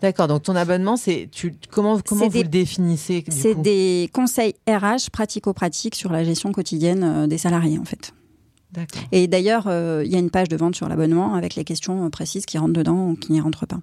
[0.00, 4.54] D'accord, donc ton abonnement, c'est tu comment comment vous des- le définissez C'est des conseils
[4.68, 8.14] RH pratico-pratiques sur la gestion quotidienne des salariés, en fait.
[8.72, 9.02] D'accord.
[9.12, 12.08] Et d'ailleurs, euh, il y a une page de vente sur l'abonnement avec les questions
[12.08, 13.80] précises qui rentrent dedans ou qui n'y rentrent pas.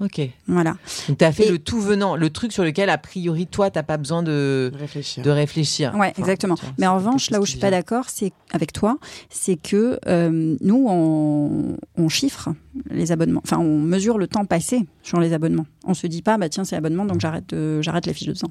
[0.00, 0.20] Ok.
[0.46, 0.76] Voilà.
[1.08, 3.70] Donc tu as fait Et- le tout venant, le truc sur lequel a priori toi
[3.70, 5.22] t'as pas besoin de Réfléchir.
[5.22, 5.92] de réfléchir.
[5.94, 6.54] Ouais, Enfin, exactement.
[6.54, 8.96] tu vois, Mais en revanche, là où je suis qui pas d'accord, c'est avec toi,
[9.28, 12.48] c'est que euh, nous, on, on chiffre
[12.90, 13.42] les abonnements.
[13.44, 15.66] Enfin, on mesure le temps passé sur les abonnements.
[15.84, 18.34] On se dit pas, bah tiens, c'est abonnement, donc j'arrête, de- j'arrête les fiches de
[18.34, 18.50] temps.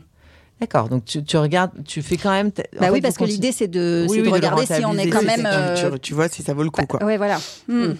[0.62, 0.90] D'accord.
[0.90, 2.52] Donc tu, tu regardes, tu fais quand même.
[2.52, 5.24] bah fait, oui, parce que l'idée, c'est de, Oui, de regarder si on est quand
[5.24, 5.40] même.
[5.40, 5.46] Tu-
[5.86, 7.04] euh, tu, tu vois si ça vaut le coup, quoi.
[7.04, 7.40] ouais, voilà.
[7.68, 7.94] Hmm.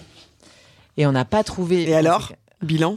[0.96, 1.88] Et on n'a pas trouvé.
[1.88, 2.32] Et alors?
[2.62, 2.96] Bilan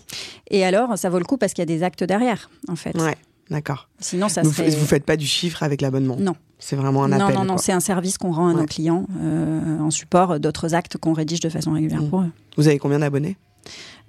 [0.49, 2.95] Et alors, ça vaut le coup parce qu'il y a des actes derrière, en fait.
[2.97, 3.15] Ouais,
[3.49, 3.87] d'accord.
[3.99, 4.69] Sinon, ça Vous, serait.
[4.69, 6.17] vous faites pas du chiffre avec l'abonnement?
[6.19, 6.35] Non.
[6.59, 7.35] C'est vraiment un non, appel.
[7.35, 7.61] non, non, quoi.
[7.63, 11.41] c'est un service qu'on rend à nos clients euh, en support d'autres actes qu'on rédige
[11.41, 12.09] de façon régulière Mm.
[12.09, 12.29] pour eux.
[12.57, 13.35] Vous avez combien d'abonnés?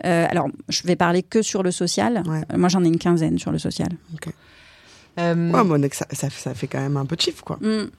[0.05, 2.23] Euh, alors, je vais parler que sur le social.
[2.27, 2.43] Ouais.
[2.53, 3.89] Euh, Moi, j'en ai une quinzaine sur le social.
[5.21, 7.57] Euh, Ouais, bon, ça, ça, ça fait quand même un peu de chiffre, quoi.
[7.61, 7.91] Mm.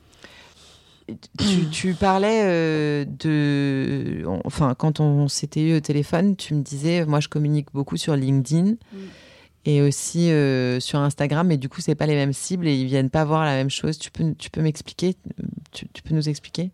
[1.37, 4.23] Tu, tu parlais euh, de.
[4.43, 8.15] Enfin, quand on s'était eu au téléphone, tu me disais, moi je communique beaucoup sur
[8.15, 8.71] LinkedIn.
[8.71, 8.97] Mm.
[9.67, 12.85] Et aussi euh, sur Instagram, mais du coup, c'est pas les mêmes cibles et ils
[12.85, 13.97] viennent pas voir la même chose.
[13.97, 15.15] Tu peux, tu peux m'expliquer
[15.75, 16.71] tu, tu peux nous expliquer?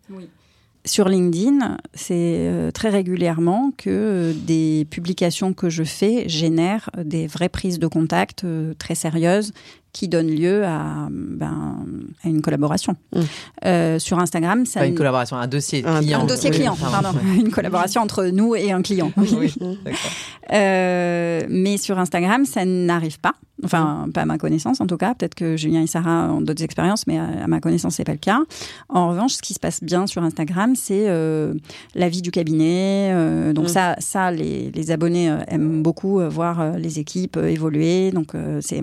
[0.84, 7.26] Sur LinkedIn, c'est euh, très régulièrement que euh, des publications que je fais génèrent des
[7.26, 9.52] vraies prises de contact euh, très sérieuses
[9.92, 11.84] qui donnent lieu à, ben,
[12.24, 12.96] à une collaboration.
[13.14, 13.20] Mm.
[13.66, 16.22] Euh, sur Instagram, ça Pas une collaboration, un dossier Un- client.
[16.22, 17.10] un dossier Oui, client, pardon.
[17.12, 17.18] pardon.
[17.38, 19.12] une collaboration entre nous et un client.
[19.16, 20.10] Oui, d'accord.
[20.52, 23.32] Euh, mais sur Instagram, ça n'arrive pas.
[23.64, 25.14] Enfin, pas à ma connaissance en tout cas.
[25.14, 28.12] Peut-être que Julien et Sarah ont d'autres expériences, mais à, à ma connaissance, c'est pas
[28.12, 28.40] le cas.
[28.88, 31.54] En revanche, ce qui se passe bien sur Instagram, c'est euh,
[31.94, 33.10] la vie du cabinet.
[33.12, 33.68] Euh, donc Mm.
[33.68, 38.10] ça, ça, les, les abonnés euh, aiment beaucoup euh, voir euh, les équipes euh, évoluer.
[38.10, 38.82] Donc euh, c'est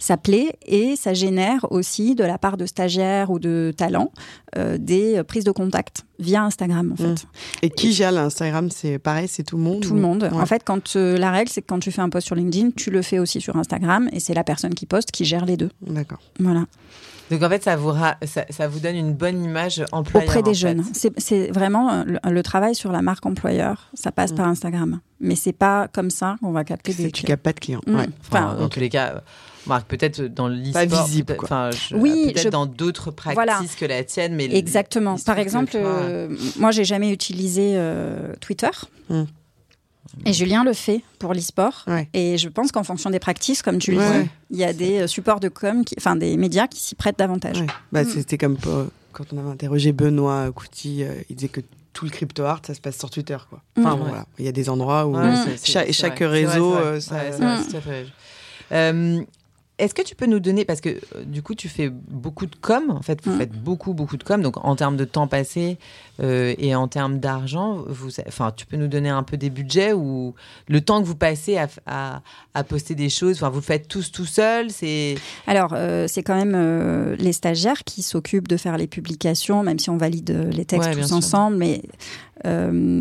[0.00, 4.10] ça plaît et ça génère aussi de la part de stagiaires ou de talents
[4.56, 7.04] euh, des prises de contact via Instagram en fait.
[7.04, 7.16] Mm.
[7.62, 10.24] Et qui gère l'Instagram C'est pareil, c'est tout le monde Tout le monde.
[10.24, 10.40] Ouais.
[10.40, 12.70] En fait, quand euh, la règle, c'est que quand tu fais un post sur LinkedIn,
[12.76, 15.56] tu le fais aussi sur Instagram et c'est la personne qui poste qui gère les
[15.56, 15.70] deux.
[15.86, 16.18] D'accord.
[16.40, 16.64] Voilà.
[17.30, 20.28] Donc en fait, ça vous, ra- ça, ça vous donne une bonne image employeur.
[20.28, 20.54] Auprès en des fait.
[20.54, 20.84] jeunes.
[20.92, 23.88] C'est- vraiment euh, le, le travail sur la marque employeur.
[23.94, 24.36] Ça passe Mm.
[24.36, 25.00] par Instagram.
[25.20, 27.26] Mais c'est pas comme ça qu'on va capter des tu clients.
[27.34, 27.80] captes pas de clients.
[27.86, 27.94] Mm.
[27.94, 28.08] Ouais.
[28.28, 29.22] Enfin, Enfin, dans tous les cas,
[29.66, 31.46] Marc, peut-être dans l'e-sport, Pas visible, peut-être- quoi.
[31.46, 33.60] Enfin, je- Oui, peut-être je- dans d'autres pratiques Voilà.
[33.78, 35.16] que la tienne, mais Exactement.
[35.24, 38.70] Par exemple, tu vois, euh, moi, j'ai jamais utilisé euh, Twitter.
[39.10, 39.24] Mm.
[40.26, 41.84] Et Julien le fait pour l'e-sport.
[41.86, 42.08] Ouais.
[42.14, 44.22] Et je pense qu'en fonction des pratiques, comme tu le Ouais.
[44.24, 46.94] dis, il y a des euh, supports de com, qui- enfin des médias qui s'y
[46.96, 47.60] prêtent davantage.
[47.60, 47.66] Ouais.
[47.92, 48.08] Bah, Mm.
[48.08, 51.60] C'était comme pour- quand on avait interrogé Benoît Couty, euh, il disait que
[51.92, 53.36] tout le crypto art, ça se passe sur Twitter.
[53.48, 53.60] Quoi.
[53.78, 53.98] Enfin, Mm.
[53.98, 54.26] bon, voilà.
[54.38, 57.38] Il y a des endroits où Ouais, c'est- c'est- chaque, réseau, euh, ça- Ouais, c'est
[57.42, 58.06] vrai, c'est tout à fait vrai.
[58.72, 59.20] Euh,
[59.80, 62.54] est-ce que tu peux nous donner, parce que euh, du coup, tu fais beaucoup de
[62.54, 63.38] com, en fait, vous Mm.
[63.38, 65.78] faites beaucoup, beaucoup de com, donc en termes de temps passé
[66.22, 69.92] euh, et en termes d'argent, vous, enfin, tu peux nous donner un peu des budgets
[69.92, 70.34] ou
[70.68, 72.22] le temps que vous passez à, à,
[72.54, 75.16] à poster des choses, enfin, vous le faites tous tout seul, c'est.
[75.46, 79.90] Alors, euh, c'est quand même les stagiaires qui s'occupent de faire les publications, même si
[79.90, 81.16] on valide les textes Ouais, tous sûr.
[81.16, 81.56] ensemble.
[81.56, 81.82] Mais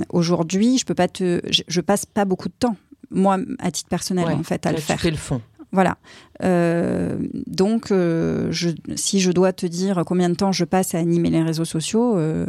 [0.09, 2.75] aujourd'hui, je peux pas te, je, je passe pas beaucoup de temps,
[3.11, 4.99] moi, à titre personnel, Ouais, en fait, à là, le tu faire.
[4.99, 5.41] fais le fond.
[5.71, 5.97] Voilà.
[6.43, 7.17] Euh,
[7.47, 11.29] donc, euh, je, si je dois te dire combien de temps je passe à animer
[11.29, 12.45] les réseaux sociaux, euh,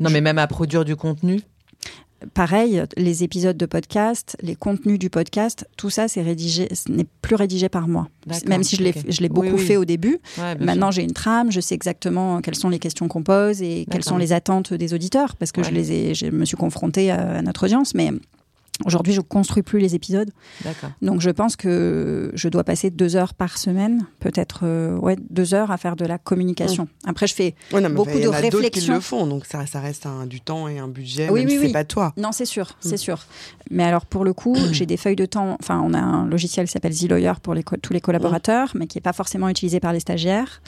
[0.00, 1.40] Non, mais même à produire du contenu.
[2.34, 7.06] pareil, les épisodes de podcast, les contenus du podcast, tout ça, c'est rédigé, ce n'est
[7.20, 8.08] plus rédigé par moi.
[8.46, 9.66] Même si je l'ai, je l'ai beaucoup Oui, oui.
[9.66, 10.18] fait au début.
[10.38, 13.86] Ouais, Maintenant, j'ai une trame, je sais exactement quelles sont les questions qu'on pose et
[13.90, 17.10] quelles sont les attentes des auditeurs, parce que je les ai, je me suis confrontée
[17.10, 18.10] à, à notre audience, mais
[18.86, 20.30] aujourd'hui, je construis plus les épisodes.
[21.02, 25.54] Donc, je pense que je dois passer deux heures par semaine, peut-être euh, ouais, deux
[25.54, 26.88] heures à faire de la communication.
[27.06, 28.64] Après, je fais Ouais, non, mais Beaucoup enfin, il y en de a d'autres qui
[28.64, 28.94] réflexion.
[28.94, 31.52] le font, donc ça, ça reste un, du temps et un budget, Oui, même oui,
[31.54, 31.66] si oui.
[31.68, 32.12] c'est pas toi.
[32.16, 32.98] Non, c'est sûr, c'est Mm.
[32.98, 33.24] sûr.
[33.70, 35.56] Mais alors, pour le coup, j'ai des feuilles de temps.
[35.60, 38.96] Enfin, on a un logiciel qui s'appelle ZLawyer pour les tous les collaborateurs, mais qui
[38.98, 40.60] n'est pas forcément utilisé par les stagiaires.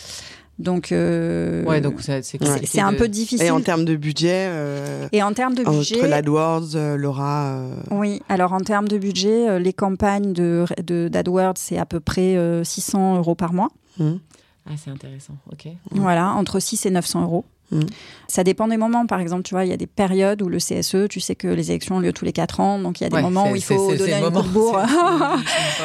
[0.59, 2.39] Donc, euh, Ouais, donc ça, c'est
[2.81, 3.47] un de- peu difficile.
[3.47, 7.47] Et en termes de budget, euh, Et en termes de budget, entre l'AdWords, euh, Laura,
[7.57, 8.23] euh, oui.
[8.29, 12.37] Alors en termes de budget, euh, les campagnes de de- d'AdWords, c'est à peu près
[12.37, 13.69] euh, 600 euros par mois.
[13.99, 14.21] hum,
[14.67, 15.35] Ah, c'est intéressant.
[15.53, 15.69] Ok.
[15.91, 17.45] Voilà, entre 6 et 900 euros.
[17.75, 17.87] Mhm.
[18.29, 19.07] Ça dépend des moments.
[19.07, 21.47] Par exemple, tu vois, il y a des périodes où le CSE, tu sais que
[21.49, 23.51] les élections ont lieu tous les 4 ans, donc il y a des Ouais, moments
[23.51, 24.81] où il faut donner c'est un le coup de moment, bourre.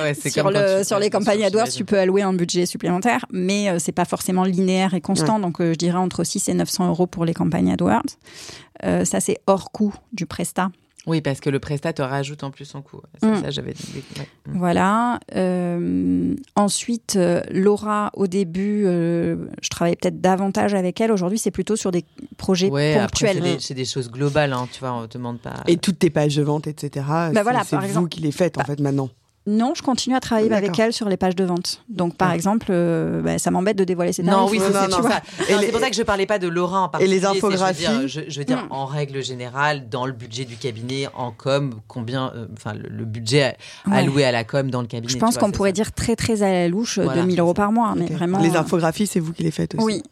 [0.04, 3.80] Ouais, sur, le, sur les campagnes AdWords, tu peux allouer un budget supplémentaire, mais euh,
[3.80, 5.40] c'est pas forcément linéaire et constant.
[5.40, 8.04] Donc, euh, je dirais entre 6 et 900 euros pour les campagnes AdWords.
[8.86, 10.70] Euh, ça, c'est hors coût du Presta.
[11.10, 13.02] Oui, parce que le prestat te rajoute en plus son coût.
[13.22, 13.42] Ça, Mm.
[13.44, 13.72] ça, j'avais.
[13.72, 14.24] ouais.
[14.48, 14.58] Mm.
[14.58, 15.20] Voilà.
[15.36, 21.12] Euh, ensuite, euh, Laura, au début, euh, je travaillais peut-être davantage avec elle.
[21.12, 22.06] Aujourd'hui, c'est plutôt sur des
[22.38, 23.42] projets Ouais, c'est ponctuels.
[23.42, 25.64] des, c'est des choses globales, hein, tu vois, on te demande pas.
[25.68, 27.06] et toutes tes pages de vente, etc.
[27.30, 28.10] c'est Bah voilà, c'est vous exemple.
[28.10, 29.10] qui les faites en Bah, fait maintenant.
[29.50, 31.84] Non, je continue à travailler avec elle sur les pages de vente.
[31.90, 32.36] Donc, par Ah.
[32.36, 34.22] exemple, euh, bah, ça m'embête de dévoiler ses.
[34.24, 34.68] Non, oui, c'est
[35.50, 37.92] les- C'est pour ça que je parlais pas de Laura en Et les infographies Je
[37.92, 38.72] veux dire, je, je veux dire Mm.
[38.72, 43.06] en règle générale, dans le budget du cabinet, en com, combien, euh, enfin, le, le
[43.06, 43.56] budget
[43.88, 43.98] Ouais.
[43.98, 45.12] alloué à la com dans le cabinet.
[45.12, 45.74] Je pense qu'on pourrait ça.
[45.74, 47.94] dire très, très à la louche, euh, Voilà, 2000 c'est euros par mois.
[47.96, 48.12] Mais Ok.
[48.12, 48.40] vraiment.
[48.40, 49.84] Les infographies, c'est vous qui les faites aussi.
[49.86, 50.04] Oui.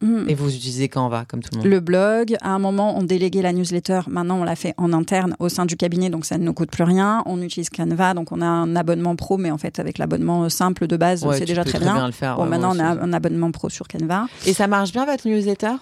[0.00, 0.28] Mm.
[0.28, 1.66] Et vous utilisez quand on va, comme tout le monde.
[1.66, 4.00] Le blog, à un moment, on déléguait la newsletter.
[4.08, 6.70] Maintenant, on l'a fait en interne au sein du cabinet, donc ça ne nous coûte
[6.70, 7.22] plus rien.
[7.26, 10.86] On utilise Canva, donc on a un abonnement pro, mais en fait, avec l'abonnement simple
[10.86, 12.06] de base, Ouais, c'est déjà peux très bien.
[12.06, 12.36] le faire.
[12.36, 14.26] Bon, ouais, maintenant, on a un abonnement pro sur Canva.
[14.46, 15.74] Et ça marche bien votre newsletter?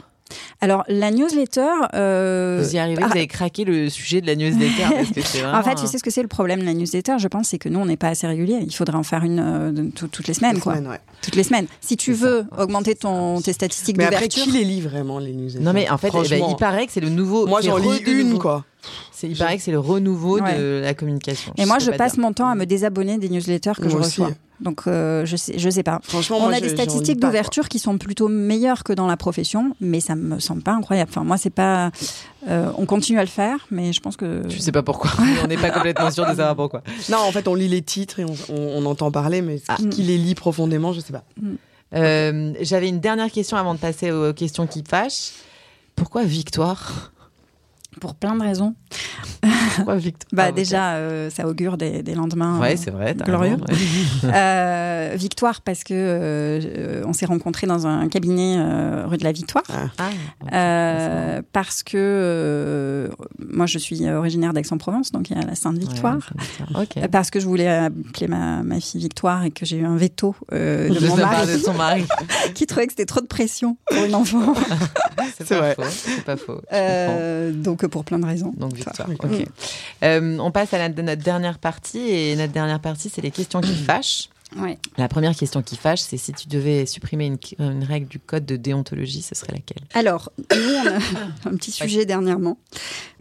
[0.60, 1.68] Alors, la newsletter.
[1.94, 5.20] euh, Vous y arrivez ah, Vous avez craqué le sujet de la newsletter parce que
[5.20, 7.48] c'est En fait, tu sais ce que c'est le problème de la newsletter Je pense
[7.48, 8.58] c'est que nous, on n'est pas assez régulier.
[8.62, 10.74] Il faudrait en faire une euh, toutes les semaines, Les quoi.
[10.76, 11.00] semaines, ouais.
[11.22, 11.66] Toutes les semaines.
[11.80, 12.26] Si tu ça.
[12.26, 14.44] veux augmenter ton, tes statistiques Mais après, d'ouverture.
[14.44, 15.64] qui les lit vraiment, les newsletters?
[15.64, 17.46] Non mais en fait, eh ben, il paraît que c'est le nouveau.
[17.46, 18.38] Moi, j'en lis une, nouveau.
[18.40, 18.64] quoi.
[19.26, 20.58] C'est, il paraît que c'est le renouveau Ouais.
[20.58, 21.52] de la communication.
[21.56, 22.22] Et moi, je pas passe dire.
[22.22, 24.20] mon temps à me désabonner des newsletters que Moi je aussi.
[24.22, 24.36] reçois.
[24.60, 25.98] Donc, euh, je sais, je sais pas.
[26.04, 29.16] Franchement, On moi, a je- des statistiques d'ouverture qui sont plutôt meilleures que dans la
[29.16, 31.10] profession, mais ça me semble pas incroyable.
[31.10, 31.90] Enfin, moi, c'est pas.
[32.48, 34.42] euh, on continue à le faire, mais je pense que.
[34.48, 35.10] Je sais pas pourquoi.
[35.44, 36.80] on n'est pas complètement sûr de savoir pourquoi.
[36.82, 36.92] quoi.
[37.10, 39.74] Non, en fait, on lit les titres et on, on- on entend parler, mais Ah.
[39.76, 41.24] qui, qui les lit profondément, je sais pas.
[41.94, 45.32] Euh, J'avais une dernière question avant de passer aux questions qui fâchent.
[45.96, 47.12] Pourquoi Victoire?
[48.04, 48.74] Pour plein de raisons.
[49.76, 52.58] Pourquoi Victoire Bah, déjà, euh, ça augure des, des lendemains.
[52.60, 53.14] Ouais, euh, c'est vrai.
[53.14, 53.56] glorieux.
[53.56, 53.64] raison,
[54.24, 54.30] ouais.
[54.34, 59.32] Euh, Victoire parce que euh, on s'est rencontrés dans un cabinet euh, rue de la
[59.32, 59.64] Victoire.
[59.98, 60.10] Ah,
[60.52, 63.08] Euh, parce que euh,
[63.38, 66.18] moi je suis originaire d'Aix-en-Provence, donc il y a la Sainte-Victoire.
[66.74, 66.96] Ouais, ok.
[66.96, 69.96] Euh, Parce que je voulais appeler ma, ma fille Victoire et que j'ai eu un
[69.96, 72.04] veto euh, de Je mon mari de son mari.
[72.54, 74.54] qui trouvait que c'était trop de pression pour une enfant.
[75.38, 75.74] C'est pas vrai.
[75.74, 75.82] faux.
[75.88, 76.60] C'est pas faux.
[76.72, 78.52] Euh, donc pour plein de raisons.
[78.56, 79.08] Donc victoire.
[80.02, 83.60] Euh, on passe à la- notre dernière partie et notre dernière partie, c'est les questions
[83.60, 84.28] qui fâchent.
[84.56, 84.78] Ouais.
[84.96, 88.46] La première question qui fâche, c'est si tu devais supprimer une, une règle du code
[88.46, 89.82] de déontologie, ce serait laquelle?
[89.94, 92.56] Alors, nous, on a un petit sujet dernièrement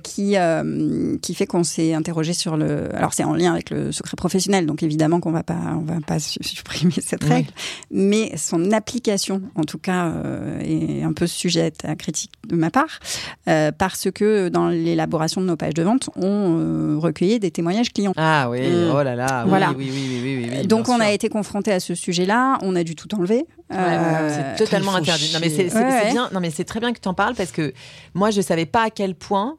[0.03, 2.93] qui, euh, qui fait qu'on s'est interrogé sur le.
[2.95, 6.39] Alors, c'est en lien avec le secret professionnel, donc évidemment qu'on on va pas su-
[6.43, 7.49] supprimer cette règle,
[7.89, 12.69] mais son application, en tout cas, euh, est un peu sujette à critique de ma
[12.69, 12.99] part,
[13.47, 18.13] euh, parce que dans l'élaboration de nos pages de vente, on recueillait des témoignages clients.
[18.17, 18.91] Ah oui, Mm.
[18.93, 19.73] oh là là, oui, Voilà.
[19.75, 21.11] oui, oui, oui, oui, oui, oui, donc, on a sûr.
[21.24, 23.45] Été confronté à ce sujet-là, on a dû tout enlever.
[23.69, 25.32] Ouais, Euh, c'est totalement interdit.
[25.34, 25.69] Non mais c'est chier.
[25.69, 26.11] c'est- Ouais, c'est ouais.
[26.11, 26.30] bien.
[26.34, 27.74] Non mais c'est très bien que tu en parles parce que
[28.13, 29.57] moi je savais pas à quel point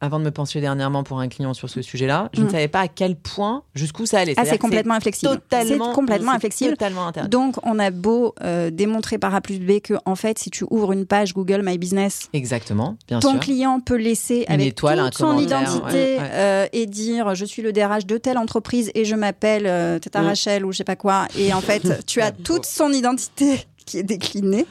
[0.00, 2.44] avant de me pencher dernièrement pour un client sur ce sujet-là, je Mm.
[2.44, 4.34] ne savais pas à quel point, jusqu'où ça allait.
[4.36, 5.40] Ah, c'est complètement inflexible.
[5.50, 6.72] C'est complètement inflexible.
[6.72, 7.10] Totalement.
[7.28, 10.64] Donc, on a beau euh, démontrer par A plus B que, en fait, si tu
[10.70, 13.40] ouvres une page Google My Business, Exactement, bien ton sûr.
[13.40, 16.30] client peut laisser Une avec étoile, toute son identité ouais, ouais.
[16.32, 20.20] euh, et dire je suis le DRH de telle entreprise et je m'appelle euh, Tata
[20.20, 20.26] Mm.
[20.26, 21.26] Rachel ou je sais pas quoi.
[21.38, 24.66] Et en fait, tu as toute son identité qui est déclinée.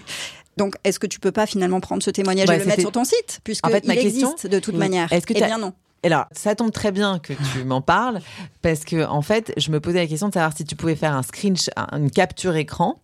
[0.57, 2.91] Donc, est-ce que tu peux pas finalement prendre ce témoignage Ouais, et le mettre sur
[2.91, 5.41] ton site puisque En fait, ma il question- existe de toute manière Est-ce que Eh
[5.41, 5.73] bien non.
[6.03, 8.19] Alors, ça tombe très bien que tu m'en parles,
[8.61, 11.15] parce que en fait, je me posais la question de savoir si tu pouvais faire
[11.15, 12.99] un screenshot, une capture écran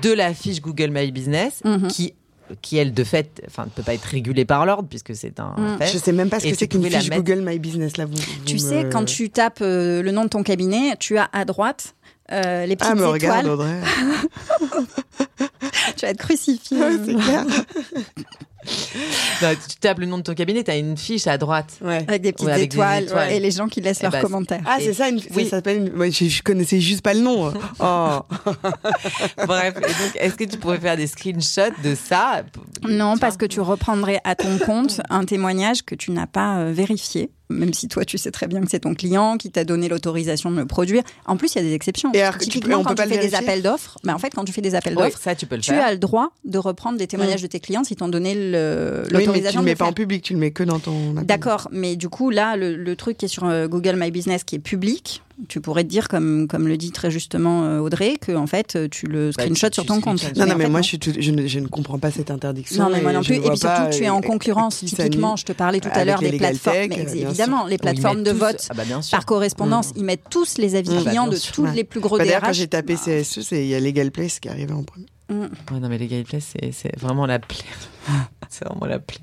[0.00, 1.88] de la fiche Google My Business, Mhm.
[1.88, 2.14] qui,
[2.60, 5.54] qui elle, de fait, enfin, ne peut pas être régulée par l'ordre, puisque c'est un
[5.56, 5.78] Mm.
[5.78, 5.86] fait.
[5.88, 7.96] Je sais même pas ce Et que tu c'est qu'une fiche mettre- Google My Business
[7.96, 8.06] là.
[8.06, 8.14] Vous,
[8.44, 11.28] Tu vous sais, me- quand tu tapes euh, le nom de ton cabinet, tu as
[11.32, 11.94] à droite
[12.30, 13.50] euh, les petites Ah, me regarde, étoiles.
[13.52, 13.80] Audrey.
[15.96, 16.78] Tu vas être crucifié.
[16.78, 16.96] Ouais,
[19.40, 21.74] tu tapes le nom de ton cabinet, tu as une fiche à droite.
[21.80, 22.04] Ouais.
[22.08, 24.12] Avec des petites Ouais, avec des étoiles, ouais, et les gens qui laissent Eh leurs
[24.12, 24.62] ben, commentaires.
[24.66, 25.20] Ah, c'est ça, une...
[25.34, 25.44] oui.
[25.44, 26.12] ça s'appelle une...
[26.12, 27.52] je, je connaissais juste pas le nom.
[27.84, 28.20] Oh.
[29.46, 29.74] Bref,
[30.16, 32.42] est-ce que tu pourrais faire des screenshots de ça?
[32.88, 36.58] Non, Tu parce que tu reprendrais à ton compte un témoignage que tu n'as pas
[36.58, 39.64] euh, vérifié, même si toi tu sais très bien que c'est ton client qui t'a
[39.64, 41.02] donné l'autorisation de le produire.
[41.26, 42.10] En plus, il y a des exceptions.
[42.14, 44.18] Et alors que tu peux- Typiquement, on quand tu fais des appels d'offres, bah, en
[44.18, 45.84] fait, quand tu fais des appels Oui, d'offres, ça, tu peux le tu faire.
[45.84, 49.02] as le droit de reprendre des témoignages de tes clients s'ils t'ont donné le- Oui,
[49.02, 49.90] mais tu l'autorisation le de mets le pas faire.
[49.90, 51.12] en public, tu le mets que dans ton.
[51.12, 51.26] appel.
[51.26, 54.44] D'accord, mais du coup, là, le, le truc qui est sur euh, Google My Business
[54.44, 58.16] qui est public, tu pourrais te dire, comme, comme le dit très justement euh, Audrey,
[58.20, 60.22] que en fait, euh, tu le Bah, screenshot tu- sur ton compte.
[60.36, 60.82] Non, non, en mais fait, moi, non.
[60.82, 62.82] je, suis tout- je, ne, je ne comprends pas cette interdiction.
[62.84, 63.36] Non, mais moi non plus.
[63.36, 64.78] Et puis surtout, tu es en euh, concurrence.
[64.78, 66.76] qui Typiquement, je te parlais tout à l'heure les des plateformes.
[66.76, 70.24] tech, Mais bien évidemment, les plateformes de tous- vote Ah bah, par correspondance, ils mettent
[70.30, 71.74] tous les avis Ah bah, clients de tous Ouais.
[71.74, 74.38] les plus gros Bah, D'ailleurs, quand j'ai tapé CSE, c'est- il y a Legal Place
[74.40, 75.06] qui arrivait en premier.
[75.32, 75.48] Mm.
[75.70, 77.64] Ouais, non, mais les gameplays, c'est c'est vraiment la plaie.
[78.48, 79.20] c'est vraiment la plaie.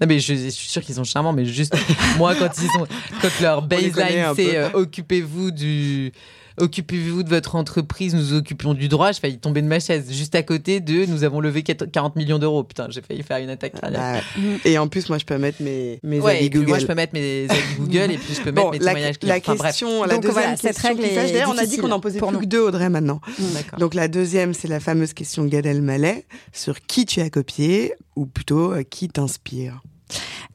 [0.00, 1.76] Non, mais je, je suis sûre qu'ils sont charmants, mais juste,
[2.16, 2.86] moi, quand ils sont,
[3.20, 6.12] quand leur baseline, c'est euh, occupez-vous du.
[6.60, 9.12] Occupez-vous de votre entreprise, nous occupions du droit.
[9.12, 10.10] Je failli tomber de ma chaise.
[10.12, 12.64] Juste à côté de nous avons levé 40 millions d'euros.
[12.64, 14.24] Putain, j'ai failli faire une attaque cardiaque.
[14.36, 16.68] Bah, Et en plus, moi, je peux mettre mes, mes ouais, avis et puis Google.
[16.70, 18.92] moi, je peux mettre mes avis Google et puis je peux mettre Bon, mes la,
[18.92, 19.34] témoignages clients.
[19.34, 19.70] la Enfin, bref.
[19.70, 22.00] question, la Donc, deuxième voilà, cette question règle qui d'ailleurs, on a dit qu'on en
[22.00, 22.40] posait pour plus nous.
[22.42, 23.20] que deux, Audrey, maintenant.
[23.54, 23.78] D'accord.
[23.78, 27.94] Donc la deuxième, c'est la fameuse question de Gad Elmaleh sur qui tu as copié
[28.16, 29.80] ou plutôt euh, qui t'inspire.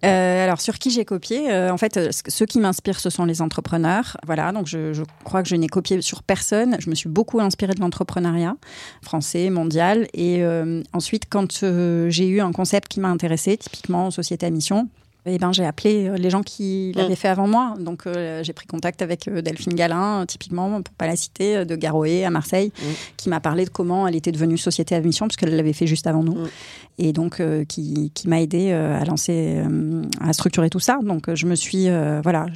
[0.05, 3.09] Euh, alors sur qui j'ai copié Euh, En fait, euh, ce- ceux qui m'inspirent, ce
[3.09, 4.17] sont les entrepreneurs.
[4.25, 6.75] Voilà, donc je, je crois que je n'ai copié sur personne.
[6.79, 8.55] Je me suis beaucoup inspirée de l'entrepreneuriat
[9.01, 10.07] français, mondial.
[10.13, 14.49] Et euh, ensuite, quand euh, j'ai eu un concept qui m'a intéressée, typiquement société à
[14.49, 14.89] mission.
[15.25, 17.75] Eh ben, j'ai appelé euh, les gens qui l'avaient fait avant moi.
[17.79, 21.75] Donc, euh, j'ai pris contact avec euh, Delphine Galin, typiquement, pour pas la citer, de
[21.77, 22.85] Garoé à Marseille, Mm.
[23.15, 25.87] qui m'a parlé de comment elle était devenue société à mission, parce qu'elle l'avait fait
[25.87, 26.47] juste avant nous Mm.
[26.99, 30.99] et donc euh, qui, qui m'a aidé euh, à lancer, euh, à structurer tout ça.
[31.01, 32.47] Donc je me suis, euh, voilà,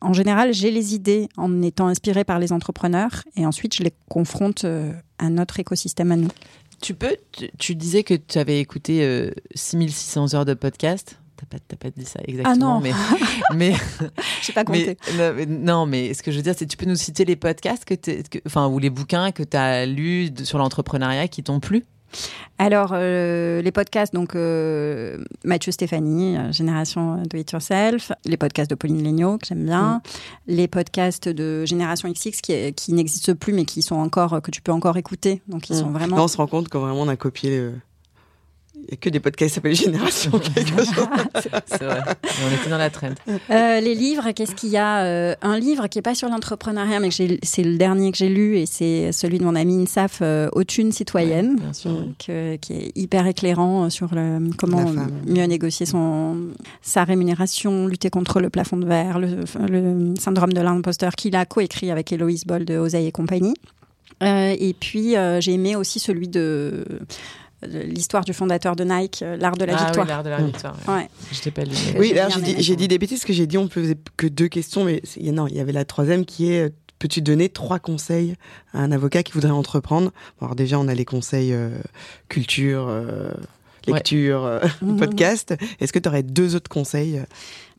[0.00, 3.92] en général, j'ai les idées en étant inspirée par les entrepreneurs et ensuite je les
[4.08, 6.28] confronte euh, à notre écosystème à nous.
[6.80, 11.18] Tu peux, tu, tu disais que tu avais écouté euh, 6600 heures de podcast.
[11.38, 12.80] T'as pas, t'as pas dit ça exactement, non.
[12.80, 12.92] mais,
[13.54, 13.74] mais,
[14.42, 14.96] J'ai pas compté.
[15.16, 17.36] non, mais- non, mais ce que je veux dire, c'est tu peux nous citer les
[17.36, 17.94] podcasts que,
[18.46, 21.84] enfin, ou les bouquins que tu as lus de- sur l'entrepreneuriat qui t'ont plu?
[22.56, 28.70] Alors euh, les podcasts, donc euh, Mathieu Stéphanie, euh, Génération Do It Yourself, les podcasts
[28.70, 30.00] de Pauline Legnaud que j'aime bien,
[30.46, 34.62] les podcasts de Génération XX qui, qui n'existent plus mais qui sont encore que tu
[34.62, 35.80] peux encore écouter, donc ils Mm.
[35.80, 37.68] sont vraiment Là, on se rend compte que vraiment on a copié.
[38.82, 41.08] N'y a que des podcasts qui s'appellent Génération quelque chose.
[41.66, 42.00] C'est vrai.
[42.24, 43.10] Et on était dans la trend.
[43.50, 47.00] Euh, les livres, qu'est-ce qu'il y a Euh, Un livre qui est pas sur l'entrepreneuriat,
[47.00, 50.48] mais c'est le dernier que j'ai lu et c'est celui de mon ami Insaf, euh,
[50.52, 52.04] Autune citoyenne, Bien sûr.
[52.24, 54.92] Que- qui est hyper éclairant euh, sur le, comment
[55.26, 56.48] mieux négocier son,
[56.82, 61.44] sa rémunération, lutter contre le plafond de verre, le, le syndrome de l'imposteur, qu'il a
[61.44, 63.54] coécrit avec Héloïse Boll de Oseille et compagnie.
[64.22, 66.98] Euh, et puis, euh, j'ai aimé aussi celui de, de
[67.66, 70.06] l'histoire du fondateur de Nike, euh, l'art de la ah, victoire.
[70.06, 70.76] Oui, l'art de la victoire.
[70.86, 71.08] Ouais.
[71.32, 71.72] Je t'ai pas lu.
[71.98, 72.14] Oui,
[72.58, 75.46] J'ai dit, des bêtises parce que j'ai dit on faisait que deux questions, mais non,
[75.46, 78.34] il y avait la troisième qui est euh, peux-tu donner trois conseils
[78.72, 80.12] à un avocat qui voudrait entreprendre?
[80.40, 81.70] Bon, Alors déjà, on a les conseils euh,
[82.28, 83.30] culture, euh,
[83.86, 83.94] Ouais.
[83.94, 84.96] lecture, euh, Mhm.
[84.98, 85.54] podcast.
[85.80, 87.22] Est-ce que tu aurais deux autres conseils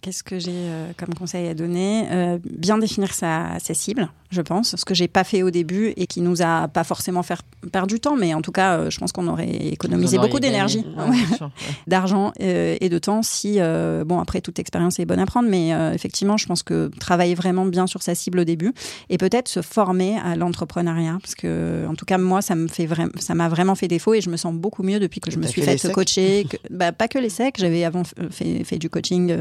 [0.02, 4.42] Qu'est-ce que j'ai euh, comme conseil à donner Euh, Bien définir sa, sa cible, je
[4.42, 7.40] pense, ce que j'ai pas fait au début et qui nous a pas forcément fait
[7.72, 10.86] perdre du temps, mais en tout cas, euh, je pense qu'on aurait économisé beaucoup d'énergie,
[10.98, 11.48] ouais, Ouais,
[11.88, 13.22] d'argent et de temps.
[13.24, 13.60] Si
[14.06, 17.66] bon, après toute expérience est bonne à prendre, mais effectivement, je pense que travailler vraiment
[17.66, 18.74] bien sur sa cible au début
[19.10, 22.86] et peut-être se former à l'entrepreneuriat, parce que en tout cas moi, ça me fait
[22.86, 25.38] vraiment, ça m'a vraiment fait défaut et je me sens beaucoup mieux depuis que je
[25.38, 26.46] me suis fait coacher.
[26.50, 29.32] que- bah, pas que les secs, j'avais avant fait, fait du coaching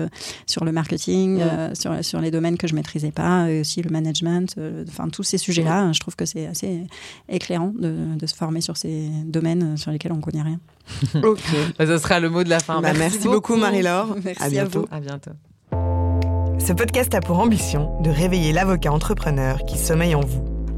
[0.49, 1.41] sur le marketing,
[1.75, 4.57] sur, sur les domaines que je maîtrisais pas, et aussi le management,
[4.89, 5.93] enfin tous ces sujets-là.
[5.93, 6.85] Je trouve que c'est assez
[7.29, 10.59] éclairant de, de, se former sur ces domaines sur lesquels on connaît rien.
[11.23, 11.41] ok,
[11.79, 12.81] bah, ce sera le mot de la fin.
[12.81, 14.17] Bah, merci, beaucoup, Marie-Laure.
[14.25, 14.87] Merci à bientôt.
[14.91, 15.33] À, à bientôt.
[16.59, 20.58] Ce podcast a pour ambition de réveiller l'avocat entrepreneur qui sommeille en vous.